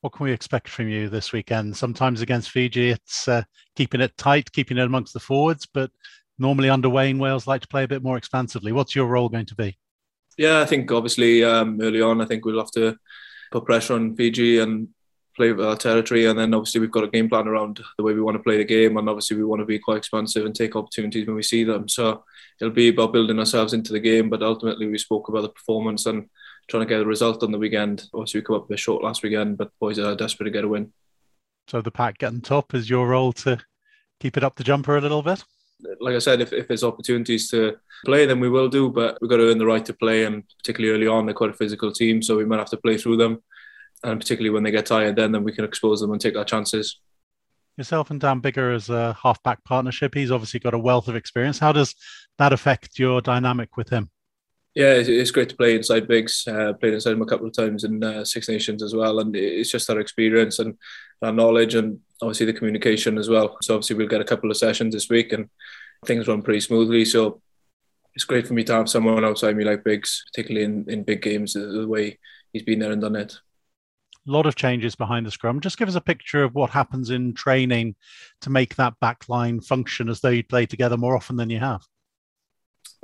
What 0.00 0.12
can 0.12 0.24
we 0.24 0.32
expect 0.32 0.68
from 0.68 0.88
you 0.88 1.08
this 1.08 1.32
weekend? 1.32 1.76
Sometimes 1.76 2.20
against 2.20 2.50
Fiji, 2.50 2.90
it's 2.90 3.26
uh, 3.26 3.42
keeping 3.74 4.00
it 4.00 4.16
tight, 4.16 4.50
keeping 4.52 4.78
it 4.78 4.86
amongst 4.86 5.12
the 5.12 5.20
forwards, 5.20 5.66
but 5.66 5.90
normally 6.38 6.70
under 6.70 6.88
Wayne, 6.88 7.18
Wales 7.18 7.48
like 7.48 7.62
to 7.62 7.68
play 7.68 7.82
a 7.82 7.88
bit 7.88 8.02
more 8.02 8.16
expansively. 8.16 8.72
What's 8.72 8.94
your 8.94 9.08
role 9.08 9.28
going 9.28 9.46
to 9.46 9.56
be? 9.56 9.76
Yeah, 10.36 10.60
I 10.60 10.66
think 10.66 10.90
obviously 10.92 11.42
um, 11.42 11.80
early 11.82 12.00
on, 12.00 12.20
I 12.20 12.26
think 12.26 12.44
we'll 12.44 12.60
have 12.60 12.70
to 12.72 12.96
put 13.50 13.64
pressure 13.64 13.94
on 13.94 14.14
Fiji 14.14 14.60
and 14.60 14.88
play 15.38 15.52
with 15.52 15.64
our 15.64 15.76
territory, 15.76 16.26
and 16.26 16.38
then 16.38 16.52
obviously 16.52 16.80
we've 16.80 16.90
got 16.90 17.04
a 17.04 17.08
game 17.08 17.28
plan 17.28 17.48
around 17.48 17.80
the 17.96 18.02
way 18.02 18.12
we 18.12 18.20
want 18.20 18.36
to 18.36 18.42
play 18.42 18.58
the 18.58 18.64
game, 18.64 18.96
and 18.96 19.08
obviously 19.08 19.36
we 19.36 19.44
want 19.44 19.60
to 19.60 19.66
be 19.66 19.78
quite 19.78 19.96
expansive 19.96 20.44
and 20.44 20.54
take 20.54 20.76
opportunities 20.76 21.26
when 21.26 21.36
we 21.36 21.42
see 21.42 21.64
them. 21.64 21.88
So 21.88 22.24
it'll 22.60 22.74
be 22.74 22.88
about 22.88 23.12
building 23.12 23.38
ourselves 23.38 23.72
into 23.72 23.92
the 23.92 24.00
game, 24.00 24.28
but 24.28 24.42
ultimately 24.42 24.88
we 24.88 24.98
spoke 24.98 25.28
about 25.28 25.42
the 25.42 25.48
performance 25.48 26.04
and 26.06 26.28
trying 26.68 26.82
to 26.82 26.88
get 26.88 27.00
a 27.00 27.06
result 27.06 27.42
on 27.42 27.52
the 27.52 27.58
weekend. 27.58 28.08
Obviously 28.12 28.40
we 28.40 28.44
come 28.44 28.56
up 28.56 28.64
a 28.64 28.68
bit 28.68 28.80
short 28.80 29.02
last 29.02 29.22
weekend, 29.22 29.56
but 29.56 29.70
boys 29.80 29.98
are 29.98 30.16
desperate 30.16 30.46
to 30.46 30.50
get 30.50 30.64
a 30.64 30.68
win. 30.68 30.92
So 31.68 31.80
the 31.80 31.92
pack 31.92 32.18
getting 32.18 32.40
top 32.40 32.74
is 32.74 32.90
your 32.90 33.06
role 33.06 33.32
to 33.34 33.58
keep 34.20 34.36
it 34.36 34.44
up 34.44 34.56
the 34.56 34.64
jumper 34.64 34.96
a 34.96 35.00
little 35.00 35.22
bit. 35.22 35.44
Like 36.00 36.16
I 36.16 36.18
said, 36.18 36.40
if, 36.40 36.52
if 36.52 36.66
there's 36.66 36.82
opportunities 36.82 37.48
to 37.50 37.76
play, 38.04 38.26
then 38.26 38.40
we 38.40 38.48
will 38.48 38.68
do. 38.68 38.90
But 38.90 39.18
we've 39.20 39.30
got 39.30 39.36
to 39.36 39.48
earn 39.48 39.58
the 39.58 39.66
right 39.66 39.84
to 39.84 39.92
play, 39.92 40.24
and 40.24 40.42
particularly 40.58 40.92
early 40.92 41.06
on, 41.06 41.26
they're 41.26 41.34
quite 41.34 41.50
a 41.50 41.54
physical 41.54 41.92
team, 41.92 42.20
so 42.20 42.36
we 42.36 42.44
might 42.44 42.58
have 42.58 42.70
to 42.70 42.76
play 42.78 42.98
through 42.98 43.18
them 43.18 43.40
and 44.04 44.20
particularly 44.20 44.50
when 44.50 44.62
they 44.62 44.70
get 44.70 44.86
tired, 44.86 45.16
then 45.16 45.32
then 45.32 45.44
we 45.44 45.52
can 45.52 45.64
expose 45.64 46.00
them 46.00 46.12
and 46.12 46.20
take 46.20 46.36
our 46.36 46.44
chances. 46.44 47.00
Yourself 47.76 48.10
and 48.10 48.20
Dan 48.20 48.40
Biggar 48.40 48.74
as 48.74 48.90
a 48.90 49.16
halfback 49.22 49.62
partnership. 49.64 50.14
He's 50.14 50.32
obviously 50.32 50.60
got 50.60 50.74
a 50.74 50.78
wealth 50.78 51.08
of 51.08 51.14
experience. 51.14 51.58
How 51.58 51.72
does 51.72 51.94
that 52.38 52.52
affect 52.52 52.98
your 52.98 53.20
dynamic 53.20 53.76
with 53.76 53.88
him? 53.88 54.10
Yeah, 54.74 54.94
it's 54.94 55.30
great 55.30 55.48
to 55.48 55.56
play 55.56 55.76
inside 55.76 56.06
Biggs. 56.06 56.46
Uh, 56.46 56.72
played 56.74 56.94
inside 56.94 57.12
him 57.12 57.22
a 57.22 57.26
couple 57.26 57.46
of 57.46 57.52
times 57.52 57.84
in 57.84 58.02
uh, 58.02 58.24
Six 58.24 58.48
Nations 58.48 58.82
as 58.82 58.94
well, 58.94 59.18
and 59.18 59.34
it's 59.34 59.70
just 59.70 59.90
our 59.90 59.98
experience 59.98 60.58
and 60.58 60.76
our 61.22 61.32
knowledge, 61.32 61.74
and 61.74 62.00
obviously 62.22 62.46
the 62.46 62.52
communication 62.52 63.18
as 63.18 63.28
well. 63.28 63.56
So 63.62 63.74
obviously 63.74 63.96
we'll 63.96 64.08
get 64.08 64.20
a 64.20 64.24
couple 64.24 64.50
of 64.50 64.56
sessions 64.56 64.94
this 64.94 65.08
week, 65.08 65.32
and 65.32 65.48
things 66.06 66.28
run 66.28 66.42
pretty 66.42 66.60
smoothly. 66.60 67.04
So 67.04 67.40
it's 68.14 68.24
great 68.24 68.46
for 68.46 68.54
me 68.54 68.62
to 68.64 68.74
have 68.74 68.88
someone 68.88 69.24
outside 69.24 69.56
me 69.56 69.64
like 69.64 69.84
Biggs, 69.84 70.24
particularly 70.32 70.64
in, 70.64 70.84
in 70.88 71.02
big 71.02 71.22
games, 71.22 71.54
the 71.54 71.86
way 71.88 72.18
he's 72.52 72.62
been 72.62 72.78
there 72.78 72.92
and 72.92 73.02
done 73.02 73.16
it 73.16 73.38
lot 74.32 74.46
of 74.46 74.54
changes 74.54 74.94
behind 74.94 75.26
the 75.26 75.30
scrum. 75.30 75.60
Just 75.60 75.78
give 75.78 75.88
us 75.88 75.94
a 75.94 76.00
picture 76.00 76.42
of 76.42 76.54
what 76.54 76.70
happens 76.70 77.10
in 77.10 77.34
training 77.34 77.96
to 78.42 78.50
make 78.50 78.76
that 78.76 78.98
back 79.00 79.28
line 79.28 79.60
function 79.60 80.08
as 80.08 80.20
though 80.20 80.28
you 80.28 80.44
play 80.44 80.66
together 80.66 80.96
more 80.96 81.16
often 81.16 81.36
than 81.36 81.50
you 81.50 81.58
have. 81.58 81.82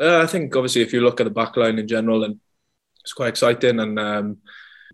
Uh, 0.01 0.21
I 0.23 0.27
think 0.27 0.55
obviously 0.57 0.83
if 0.83 0.93
you 0.93 1.01
look 1.01 1.21
at 1.21 1.25
the 1.25 1.31
back 1.31 1.57
line 1.57 1.79
in 1.79 1.89
general, 1.89 2.25
and 2.25 2.41
it's 3.01 3.13
quite 3.13 3.29
exciting. 3.29 3.81
And 3.81 3.99
um, 3.99 4.39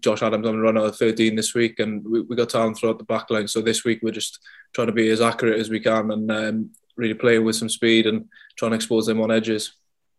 Josh 0.00 0.22
Adams 0.22 0.46
on 0.46 0.56
the 0.56 0.60
run 0.60 0.78
out 0.78 0.84
of 0.84 0.96
13 0.96 1.36
this 1.36 1.54
week, 1.54 1.78
and 1.78 2.04
we, 2.04 2.22
we 2.22 2.36
got 2.36 2.50
talent 2.50 2.78
throughout 2.78 2.98
the 2.98 3.04
back 3.04 3.30
line. 3.30 3.48
So 3.48 3.60
this 3.60 3.84
week 3.84 4.00
we're 4.02 4.10
just 4.10 4.40
trying 4.74 4.88
to 4.88 4.92
be 4.92 5.08
as 5.10 5.20
accurate 5.20 5.60
as 5.60 5.70
we 5.70 5.80
can 5.80 6.10
and 6.10 6.30
um, 6.30 6.70
really 6.96 7.14
play 7.14 7.38
with 7.38 7.56
some 7.56 7.68
speed 7.68 8.06
and 8.06 8.26
trying 8.56 8.72
to 8.72 8.76
expose 8.76 9.06
them 9.06 9.20
on 9.20 9.30
edges. 9.30 9.74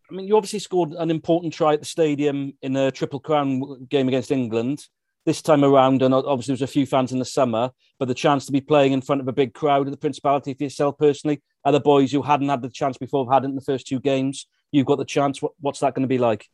I 0.09 0.13
mean, 0.13 0.27
you 0.27 0.35
obviously 0.35 0.59
scored 0.59 0.91
an 0.91 1.09
important 1.09 1.53
try 1.53 1.73
at 1.73 1.79
the 1.79 1.85
stadium 1.85 2.53
in 2.61 2.75
a 2.75 2.91
Triple 2.91 3.19
Crown 3.19 3.85
game 3.85 4.07
against 4.07 4.31
England. 4.31 4.85
This 5.25 5.41
time 5.41 5.63
around, 5.63 6.01
and 6.01 6.13
obviously 6.13 6.53
there 6.53 6.63
was 6.63 6.69
a 6.69 6.73
few 6.73 6.87
fans 6.87 7.11
in 7.11 7.19
the 7.19 7.25
summer, 7.25 7.69
but 7.99 8.07
the 8.07 8.15
chance 8.15 8.47
to 8.47 8.51
be 8.51 8.61
playing 8.61 8.93
in 8.93 9.01
front 9.01 9.21
of 9.21 9.27
a 9.27 9.33
big 9.33 9.53
crowd 9.53 9.85
at 9.85 9.91
the 9.91 9.97
Principality 9.97 10.55
for 10.55 10.63
yourself 10.63 10.97
personally, 10.97 11.43
other 11.63 11.79
boys 11.79 12.11
who 12.11 12.23
hadn't 12.23 12.49
had 12.49 12.63
the 12.63 12.69
chance 12.69 12.97
before 12.97 13.25
have 13.25 13.33
had 13.33 13.43
it 13.43 13.49
in 13.49 13.55
the 13.55 13.61
first 13.61 13.85
two 13.85 13.99
games. 13.99 14.47
You've 14.71 14.87
got 14.87 14.97
the 14.97 15.05
chance. 15.05 15.39
What's 15.59 15.79
that 15.81 15.93
going 15.93 16.03
to 16.03 16.07
be 16.07 16.17
like? 16.17 16.47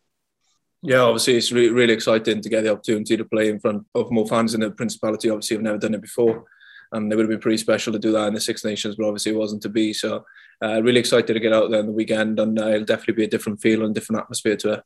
Yeah, 0.81 0.99
obviously 0.99 1.37
it's 1.37 1.51
really, 1.51 1.69
really 1.69 1.93
exciting 1.93 2.41
to 2.41 2.49
get 2.49 2.63
the 2.63 2.71
opportunity 2.71 3.17
to 3.17 3.25
play 3.25 3.49
in 3.49 3.59
front 3.59 3.85
of 3.95 4.11
more 4.11 4.27
fans 4.27 4.53
in 4.53 4.61
the 4.61 4.71
Principality. 4.71 5.29
Obviously, 5.29 5.57
I've 5.57 5.63
never 5.63 5.77
done 5.77 5.93
it 5.95 6.01
before, 6.01 6.45
and 6.91 7.11
it 7.11 7.15
would 7.15 7.23
have 7.23 7.29
been 7.29 7.39
pretty 7.39 7.57
special 7.57 7.93
to 7.93 7.99
do 7.99 8.11
that 8.11 8.27
in 8.27 8.33
the 8.33 8.41
Six 8.41 8.65
Nations, 8.65 8.95
but 8.95 9.07
obviously 9.07 9.31
it 9.31 9.37
wasn't 9.37 9.61
to 9.63 9.69
be. 9.69 9.93
So, 9.93 10.25
uh, 10.61 10.81
really 10.83 10.99
excited 10.99 11.33
to 11.33 11.39
get 11.39 11.53
out 11.53 11.71
there 11.71 11.79
on 11.79 11.85
the 11.85 11.91
weekend, 11.91 12.39
and 12.39 12.59
uh, 12.59 12.67
it'll 12.67 12.85
definitely 12.85 13.15
be 13.15 13.23
a 13.23 13.29
different 13.29 13.61
feel 13.61 13.85
and 13.85 13.95
different 13.95 14.21
atmosphere 14.21 14.57
to 14.57 14.73
it. 14.73 14.83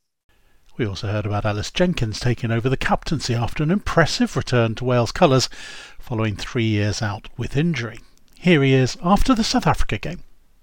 We 0.78 0.86
also 0.86 1.08
heard 1.08 1.26
about 1.26 1.44
Ellis 1.44 1.70
Jenkins 1.70 2.18
taking 2.18 2.50
over 2.50 2.70
the 2.70 2.78
captaincy 2.78 3.34
after 3.34 3.62
an 3.62 3.70
impressive 3.70 4.36
return 4.36 4.74
to 4.76 4.86
Wales 4.86 5.12
colours 5.12 5.50
following 5.98 6.34
three 6.34 6.64
years 6.64 7.02
out 7.02 7.28
with 7.36 7.58
injury. 7.58 8.00
Here 8.38 8.62
he 8.62 8.72
is 8.72 8.96
after 9.02 9.34
the 9.34 9.44
South 9.44 9.66
Africa 9.66 9.98
game. 9.98 10.20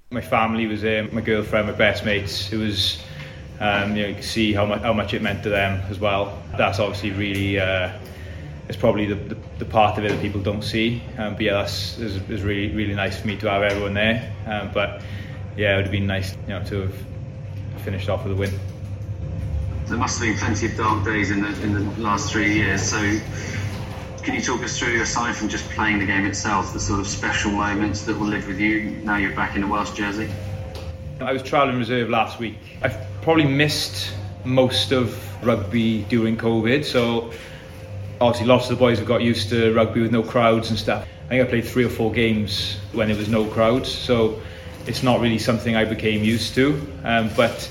My 0.09 0.21
family 0.21 0.65
was 0.65 0.81
there, 0.81 1.03
my 1.11 1.21
girlfriend, 1.21 1.67
my 1.67 1.73
best 1.73 2.05
mates. 2.05 2.51
It 2.51 2.57
was, 2.57 3.03
um, 3.59 3.95
you 3.95 4.01
know, 4.01 4.07
you 4.09 4.15
can 4.15 4.23
see 4.23 4.51
how 4.51 4.65
much, 4.65 4.81
how 4.81 4.93
much 4.93 5.13
it 5.13 5.21
meant 5.21 5.43
to 5.43 5.49
them 5.49 5.79
as 5.91 5.99
well. 5.99 6.41
That's 6.57 6.79
obviously 6.79 7.11
really, 7.11 7.59
uh, 7.59 7.91
it's 8.67 8.77
probably 8.77 9.05
the, 9.05 9.15
the, 9.15 9.37
the, 9.59 9.65
part 9.65 9.99
of 9.99 10.05
it 10.05 10.09
that 10.09 10.21
people 10.21 10.41
don't 10.41 10.63
see. 10.63 11.03
Um, 11.19 11.33
but 11.33 11.43
yeah, 11.43 11.53
that's 11.53 11.99
was, 11.99 12.41
really, 12.41 12.73
really 12.73 12.95
nice 12.95 13.19
for 13.21 13.27
me 13.27 13.37
to 13.37 13.49
have 13.51 13.61
everyone 13.61 13.93
there. 13.93 14.33
Um, 14.47 14.71
but 14.73 15.03
yeah, 15.55 15.73
it 15.73 15.75
would 15.75 15.85
have 15.85 15.91
been 15.91 16.07
nice, 16.07 16.33
you 16.33 16.55
know, 16.55 16.63
to 16.65 16.81
have 16.81 17.81
finished 17.83 18.09
off 18.09 18.23
with 18.23 18.33
a 18.33 18.35
win 18.35 18.51
there 19.89 19.97
must 19.97 20.19
have 20.19 20.27
been 20.27 20.37
plenty 20.37 20.67
of 20.67 20.77
dark 20.77 21.03
days 21.03 21.31
in 21.31 21.41
the 21.41 21.61
in 21.63 21.73
the 21.73 22.01
last 22.01 22.31
three 22.31 22.53
years. 22.53 22.81
So, 22.81 22.97
can 24.23 24.35
you 24.35 24.41
talk 24.41 24.63
us 24.63 24.77
through, 24.77 25.01
aside 25.01 25.35
from 25.35 25.49
just 25.49 25.67
playing 25.71 25.99
the 25.99 26.05
game 26.05 26.25
itself, 26.25 26.73
the 26.73 26.79
sort 26.79 26.99
of 26.99 27.07
special 27.07 27.51
moments 27.51 28.03
that 28.03 28.17
will 28.17 28.27
live 28.27 28.47
with 28.47 28.59
you 28.59 28.91
now 29.03 29.17
you're 29.17 29.35
back 29.35 29.55
in 29.55 29.63
a 29.63 29.67
Welsh 29.67 29.91
jersey? 29.91 30.29
I 31.19 31.33
was 31.33 31.41
travelling 31.41 31.77
reserve 31.79 32.09
last 32.09 32.39
week. 32.39 32.57
I've 32.81 32.97
probably 33.21 33.45
missed 33.45 34.13
most 34.45 34.91
of 34.91 35.17
rugby 35.45 36.03
during 36.03 36.37
COVID, 36.37 36.85
so 36.85 37.33
obviously 38.21 38.47
lots 38.47 38.69
of 38.69 38.77
the 38.77 38.79
boys 38.79 38.99
have 38.99 39.07
got 39.07 39.21
used 39.21 39.49
to 39.49 39.73
rugby 39.73 40.01
with 40.01 40.11
no 40.11 40.21
crowds 40.21 40.69
and 40.69 40.77
stuff. 40.77 41.07
I 41.25 41.29
think 41.29 41.47
I 41.47 41.49
played 41.49 41.65
three 41.65 41.83
or 41.83 41.89
four 41.89 42.11
games 42.11 42.77
when 42.93 43.07
there 43.07 43.17
was 43.17 43.27
no 43.27 43.45
crowds, 43.45 43.91
so 43.91 44.39
it's 44.85 45.03
not 45.03 45.19
really 45.19 45.39
something 45.39 45.75
I 45.75 45.85
became 45.85 46.23
used 46.23 46.55
to. 46.55 46.79
Um, 47.03 47.29
but 47.35 47.69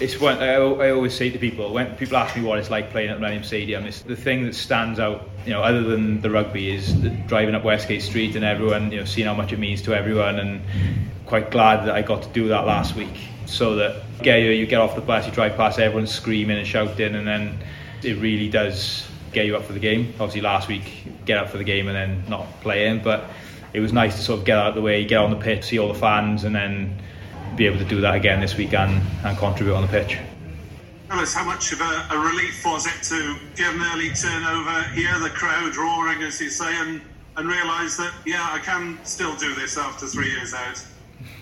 it's 0.00 0.20
what 0.20 0.40
I, 0.42 0.54
I, 0.54 0.90
always 0.90 1.14
say 1.14 1.30
to 1.30 1.38
people 1.38 1.72
when 1.72 1.94
people 1.96 2.16
ask 2.16 2.36
me 2.36 2.42
what 2.42 2.58
it's 2.58 2.70
like 2.70 2.90
playing 2.90 3.10
at 3.10 3.18
Millennium 3.18 3.44
Stadium. 3.44 3.84
It's 3.84 4.02
the 4.02 4.16
thing 4.16 4.44
that 4.44 4.54
stands 4.54 4.98
out, 4.98 5.28
you 5.44 5.52
know, 5.52 5.62
other 5.62 5.82
than 5.82 6.20
the 6.20 6.30
rugby, 6.30 6.74
is 6.74 7.00
the, 7.02 7.10
driving 7.10 7.54
up 7.54 7.64
Westgate 7.64 8.02
Street 8.02 8.34
and 8.34 8.44
everyone, 8.44 8.90
you 8.90 8.98
know, 8.98 9.04
seeing 9.04 9.26
how 9.26 9.34
much 9.34 9.52
it 9.52 9.58
means 9.58 9.82
to 9.82 9.94
everyone, 9.94 10.38
and 10.38 10.62
quite 11.26 11.50
glad 11.50 11.86
that 11.86 11.94
I 11.94 12.02
got 12.02 12.22
to 12.22 12.28
do 12.30 12.48
that 12.48 12.66
last 12.66 12.96
week. 12.96 13.28
So 13.46 13.76
that 13.76 14.02
get 14.22 14.40
you, 14.40 14.50
you 14.50 14.66
get 14.66 14.80
off 14.80 14.94
the 14.94 15.00
bus, 15.00 15.26
you 15.26 15.32
drive 15.32 15.56
past 15.56 15.78
everyone 15.78 16.06
screaming 16.06 16.58
and 16.58 16.66
shouting, 16.66 17.14
and 17.14 17.26
then 17.26 17.58
it 18.02 18.18
really 18.18 18.48
does 18.48 19.06
get 19.32 19.46
you 19.46 19.56
up 19.56 19.64
for 19.64 19.72
the 19.72 19.80
game. 19.80 20.14
Obviously, 20.14 20.40
last 20.40 20.68
week 20.68 21.04
get 21.24 21.38
up 21.38 21.48
for 21.48 21.58
the 21.58 21.64
game 21.64 21.88
and 21.88 21.96
then 21.96 22.24
not 22.28 22.60
playing, 22.60 23.02
but 23.02 23.30
it 23.72 23.80
was 23.80 23.92
nice 23.92 24.16
to 24.16 24.22
sort 24.22 24.40
of 24.40 24.44
get 24.44 24.58
out 24.58 24.68
of 24.68 24.74
the 24.74 24.82
way, 24.82 25.04
get 25.04 25.18
on 25.18 25.30
the 25.30 25.36
pitch, 25.36 25.64
see 25.64 25.78
all 25.78 25.88
the 25.88 25.98
fans, 25.98 26.44
and 26.44 26.54
then 26.54 27.00
be 27.56 27.66
able 27.66 27.78
to 27.78 27.84
do 27.84 28.00
that 28.00 28.14
again 28.14 28.40
this 28.40 28.56
week 28.56 28.74
and, 28.74 29.02
and 29.24 29.36
contribute 29.38 29.74
on 29.74 29.82
the 29.82 29.88
pitch. 29.88 30.18
Tell 31.08 31.20
us 31.20 31.34
how 31.34 31.44
much 31.44 31.72
of 31.72 31.80
a, 31.80 32.06
a, 32.10 32.18
relief 32.18 32.64
was 32.64 32.86
it 32.86 33.02
to 33.04 33.36
get 33.54 33.74
an 33.74 33.82
early 33.92 34.10
turnover, 34.10 34.82
hear 34.94 35.18
the 35.18 35.28
crowd 35.28 35.76
roaring, 35.76 36.22
as 36.22 36.40
you 36.40 36.48
say, 36.48 36.74
and, 36.80 37.02
and 37.36 37.48
realise 37.48 37.98
that, 37.98 38.12
yeah, 38.24 38.48
I 38.50 38.58
can 38.58 38.98
still 39.04 39.36
do 39.36 39.54
this 39.54 39.76
after 39.76 40.06
three 40.06 40.30
years 40.30 40.54
out? 40.54 40.82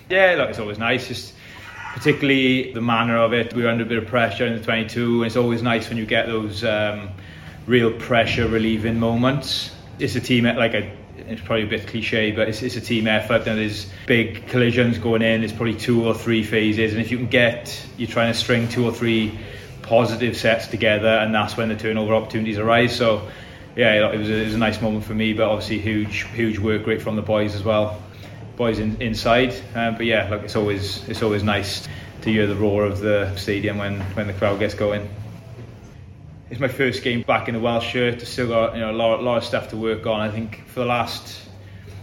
Yeah, 0.09 0.35
look, 0.37 0.49
it's 0.49 0.59
always 0.59 0.77
nice. 0.77 1.07
Just 1.07 1.33
particularly 1.93 2.73
the 2.73 2.81
manner 2.81 3.17
of 3.17 3.33
it. 3.33 3.53
We 3.53 3.63
were 3.63 3.69
under 3.69 3.83
a 3.83 3.87
bit 3.87 3.97
of 3.97 4.07
pressure 4.07 4.45
in 4.45 4.57
the 4.57 4.63
22, 4.63 5.23
and 5.23 5.27
it's 5.27 5.37
always 5.37 5.61
nice 5.61 5.89
when 5.89 5.97
you 5.97 6.05
get 6.05 6.27
those 6.27 6.63
um, 6.63 7.09
real 7.65 7.91
pressure 7.93 8.47
relieving 8.47 8.99
moments. 8.99 9.71
It's 9.99 10.15
a 10.15 10.21
team 10.21 10.45
like 10.45 10.73
a 10.73 10.91
it's 11.31 11.41
probably 11.41 11.63
a 11.63 11.67
bit 11.67 11.87
cliche, 11.87 12.31
but 12.31 12.49
it's, 12.49 12.61
it's 12.61 12.75
a 12.75 12.81
team 12.81 13.07
effort 13.07 13.45
there's 13.45 13.91
big 14.07 14.47
collisions 14.47 14.97
going 14.97 15.21
in. 15.21 15.41
There's 15.41 15.53
probably 15.53 15.75
two 15.75 16.05
or 16.05 16.13
three 16.13 16.43
phases, 16.43 16.93
and 16.93 17.01
if 17.01 17.11
you 17.11 17.17
can 17.17 17.27
get, 17.27 17.85
you're 17.97 18.09
trying 18.09 18.31
to 18.31 18.37
string 18.37 18.67
two 18.67 18.85
or 18.85 18.91
three 18.91 19.37
positive 19.81 20.37
sets 20.37 20.67
together, 20.67 21.07
and 21.07 21.33
that's 21.33 21.57
when 21.57 21.69
the 21.69 21.75
turnover 21.75 22.13
opportunities 22.13 22.57
arise. 22.57 22.95
So, 22.95 23.29
yeah, 23.75 24.11
it 24.11 24.17
was 24.17 24.29
a, 24.29 24.33
it 24.33 24.45
was 24.45 24.53
a 24.53 24.59
nice 24.59 24.81
moment 24.81 25.05
for 25.05 25.13
me, 25.13 25.33
but 25.33 25.49
obviously 25.49 25.79
huge, 25.79 26.23
huge 26.33 26.59
work 26.59 26.85
rate 26.85 27.01
from 27.01 27.15
the 27.15 27.21
boys 27.21 27.55
as 27.55 27.63
well, 27.63 28.01
boys 28.55 28.79
in, 28.79 29.01
inside. 29.01 29.53
Um, 29.75 29.95
but 29.95 30.05
yeah, 30.05 30.29
look, 30.29 30.43
it's 30.43 30.55
always 30.55 31.07
it's 31.07 31.23
always 31.23 31.43
nice 31.43 31.87
to 32.21 32.29
hear 32.29 32.47
the 32.47 32.55
roar 32.55 32.85
of 32.85 32.99
the 32.99 33.35
stadium 33.35 33.77
when 33.77 34.01
when 34.15 34.27
the 34.27 34.33
crowd 34.33 34.59
gets 34.59 34.73
going 34.73 35.09
it's 36.51 36.59
my 36.59 36.67
first 36.67 37.01
game 37.01 37.21
back 37.21 37.47
in 37.47 37.55
the 37.55 37.61
Welsh 37.61 37.87
shirt. 37.87 38.15
I've 38.15 38.27
still 38.27 38.49
got 38.49 38.75
you 38.75 38.81
know 38.81 38.91
a 38.91 38.93
lot, 38.93 39.23
lot 39.23 39.37
of 39.37 39.43
stuff 39.45 39.69
to 39.69 39.77
work 39.77 40.05
on. 40.05 40.19
I 40.19 40.29
think 40.29 40.67
for 40.67 40.81
the 40.81 40.85
last, 40.85 41.47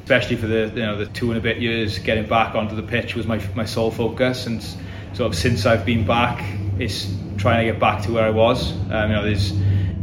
especially 0.02 0.37
for 0.37 0.47
the 0.47 0.73
you 0.75 0.83
know 0.83 0.97
the 0.97 1.07
two 1.07 1.28
and 1.31 1.38
a 1.38 1.43
bit 1.43 1.59
years, 1.59 1.99
getting 1.99 2.26
back 2.26 2.55
onto 2.55 2.75
the 2.75 2.83
pitch 2.83 3.14
was 3.14 3.26
my 3.26 3.38
my 3.55 3.67
sole 3.67 3.90
focus. 3.90 4.47
And 4.47 4.62
sort 4.62 5.31
of 5.31 5.35
since 5.35 5.67
I've 5.67 5.85
been 5.85 6.07
back, 6.07 6.43
it's 6.78 7.14
trying 7.37 7.67
to 7.67 7.73
get 7.73 7.78
back 7.78 8.02
to 8.05 8.12
where 8.12 8.25
I 8.25 8.31
was. 8.31 8.73
Um, 8.90 9.11
you 9.11 9.17
know, 9.17 9.23
there's 9.23 9.52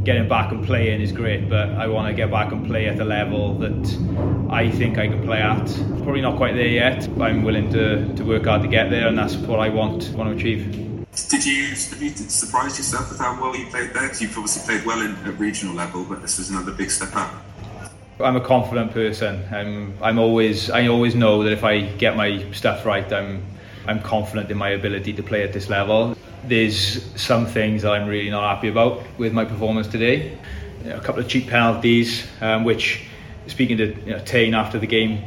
getting 0.04 0.30
back 0.30 0.52
and 0.52 0.64
playing 0.64 1.02
is 1.02 1.12
great, 1.12 1.50
but 1.50 1.70
I 1.70 1.88
want 1.88 2.08
to 2.08 2.14
get 2.14 2.30
back 2.30 2.52
and 2.52 2.68
play 2.68 2.86
at 2.86 2.98
the 2.98 3.06
level 3.06 3.58
that 3.58 4.52
I 4.52 4.70
think 4.70 5.00
I 5.00 5.08
can 5.08 5.24
play 5.24 5.42
at. 5.42 5.66
Probably 6.04 6.22
not 6.22 6.38
quite 6.38 6.54
there 6.54 6.68
yet, 6.68 7.10
but 7.18 7.24
I'm 7.24 7.44
willing 7.44 7.72
to, 7.72 8.14
to 8.14 8.24
work 8.24 8.46
hard 8.46 8.62
to 8.62 8.68
get 8.68 8.92
there, 8.92 9.08
and 9.08 9.18
that's 9.18 9.36
what 9.36 9.60
I 9.60 9.70
want 9.70 10.10
want 10.10 10.30
to 10.30 10.36
achieve. 10.36 10.95
Did 11.16 11.46
you, 11.46 11.68
have 11.70 12.02
you 12.02 12.10
surprised 12.10 12.78
yourself 12.78 13.10
with 13.10 13.20
how 13.20 13.40
well 13.42 13.56
you 13.56 13.68
played 13.68 13.94
there? 13.94 14.04
Because 14.04 14.22
you've 14.22 14.38
obviously 14.38 14.64
played 14.66 14.86
well 14.86 15.00
in, 15.02 15.16
at 15.26 15.40
regional 15.40 15.74
level, 15.74 16.04
but 16.04 16.22
this 16.22 16.38
was 16.38 16.50
another 16.50 16.74
big 16.74 16.92
step 16.92 17.16
up. 17.16 17.34
I'm 18.20 18.36
a 18.36 18.42
confident 18.42 18.92
person. 18.92 19.44
I'm, 19.50 19.98
I'm 20.02 20.20
always, 20.20 20.70
I 20.70 20.88
always 20.88 21.16
know 21.16 21.44
that 21.44 21.54
if 21.54 21.64
I 21.64 21.82
get 21.82 22.18
my 22.18 22.52
stuff 22.52 22.86
right, 22.86 23.12
I'm, 23.14 23.46
I'm 23.88 24.02
confident 24.02 24.52
in 24.52 24.58
my 24.58 24.70
ability 24.70 25.14
to 25.14 25.24
play 25.24 25.44
at 25.44 25.54
this 25.54 25.70
level. 25.70 26.18
There's 26.44 27.04
some 27.20 27.46
things 27.46 27.84
that 27.84 27.94
I'm 27.94 28.08
really 28.08 28.30
not 28.30 28.54
happy 28.54 28.68
about 28.68 29.02
with 29.18 29.32
my 29.32 29.46
performance 29.46 29.88
today. 29.88 30.38
You 30.84 30.90
know, 30.90 30.98
a 30.98 31.02
couple 31.02 31.22
of 31.22 31.30
cheap 31.30 31.48
penalties, 31.48 32.28
um, 32.42 32.66
which, 32.66 33.04
speaking 33.48 33.78
to 33.78 33.96
you 34.06 34.12
know, 34.12 34.20
Taine 34.20 34.54
after 34.54 34.80
the 34.80 34.88
game, 34.88 35.24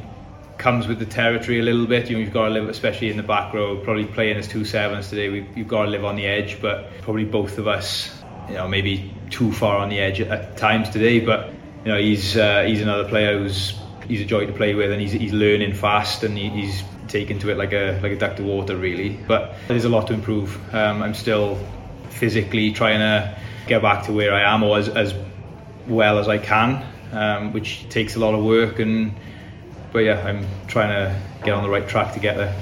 comes 0.59 0.89
with 0.89 0.99
the 0.99 1.07
territory 1.07 1.61
a 1.61 1.63
little 1.63 1.87
bit. 1.87 2.11
You 2.11 2.17
know, 2.17 2.23
you've 2.23 2.33
got 2.33 2.49
to 2.49 2.51
live, 2.51 2.69
especially 2.69 3.11
in 3.11 3.17
the 3.17 3.23
back 3.23 3.55
row, 3.55 3.77
probably 3.79 4.05
playing 4.05 4.37
as 4.37 4.49
two 4.49 4.65
sevens 4.65 5.09
today. 5.09 5.29
We've, 5.29 5.57
you've 5.57 5.69
got 5.69 5.85
to 5.85 5.91
live 5.91 6.05
on 6.05 6.17
the 6.17 6.27
edge, 6.27 6.61
but 6.61 6.91
probably 7.03 7.25
both 7.25 7.59
of 7.59 7.69
us, 7.69 8.11
you 8.49 8.55
know, 8.55 8.69
maybe 8.69 9.15
too 9.31 9.53
far 9.53 9.79
on 9.79 9.89
the 9.89 9.99
edge 9.99 10.21
at, 10.21 10.29
at 10.29 10.57
times 10.57 10.91
today. 10.91 11.21
But 11.21 11.51
you 11.85 11.93
know, 11.93 11.99
he's 11.99 12.37
uh, 12.37 12.65
he's 12.65 12.83
another 12.83 13.09
player 13.09 13.39
who's 13.39 13.79
he's 14.09 14.21
a 14.21 14.25
joy 14.25 14.47
to 14.47 14.53
play 14.53 14.75
with, 14.75 14.91
and 14.91 15.01
he's 15.01 15.13
he's 15.13 15.33
learning 15.33 15.75
fast, 15.75 16.25
and 16.25 16.37
he, 16.37 16.49
he's 16.49 16.83
taken 17.07 17.39
to 17.39 17.51
it 17.51 17.57
like 17.57 17.73
a 17.73 18.01
like 18.03 18.13
a 18.13 18.17
duck 18.17 18.37
to 18.37 18.43
water, 18.43 18.77
really. 18.77 19.11
But 19.11 19.55
there's 19.69 19.85
a 19.85 19.89
lot 19.89 20.09
to 20.09 20.15
improve. 20.15 20.59
Um, 20.75 21.03
I'm 21.03 21.15
still 21.15 21.59
physically 22.11 22.73
trying 22.73 22.99
to 22.99 23.39
get 23.69 23.81
back 23.81 24.07
to 24.07 24.13
where 24.13 24.35
I 24.35 24.53
am, 24.55 24.65
or 24.65 24.79
as, 24.79 24.89
as 24.89 25.15
well 25.87 26.19
as 26.19 26.29
I 26.29 26.39
can, 26.39 26.85
um, 27.13 27.53
which 27.53 27.89
takes 27.91 28.17
a 28.17 28.19
lot 28.19 28.35
of 28.35 28.45
work 28.45 28.81
and 28.81 29.15
but 29.93 30.01
yeah, 30.01 30.25
I'm 30.25 30.47
trying 30.67 30.89
to 30.91 31.21
get 31.45 31.55
on 31.55 31.63
the 31.63 31.71
right 31.71 31.87
track 31.89 32.13
to 32.15 32.21
get 32.21 32.37
there. 32.37 32.55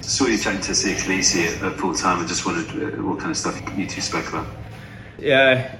Saw 0.00 0.26
you 0.26 0.38
chatting 0.38 0.60
to 0.62 0.72
Siya 0.72 0.96
Kolisi 0.96 1.62
at 1.62 1.78
full 1.78 1.94
time. 1.94 2.22
I 2.22 2.26
just 2.26 2.44
wondered 2.44 2.68
uh, 2.70 3.02
what 3.02 3.18
kind 3.18 3.30
of 3.30 3.36
stuff 3.36 3.60
you 3.76 3.86
two 3.86 4.00
spoke 4.00 4.28
about. 4.28 4.46
Yeah, 5.18 5.76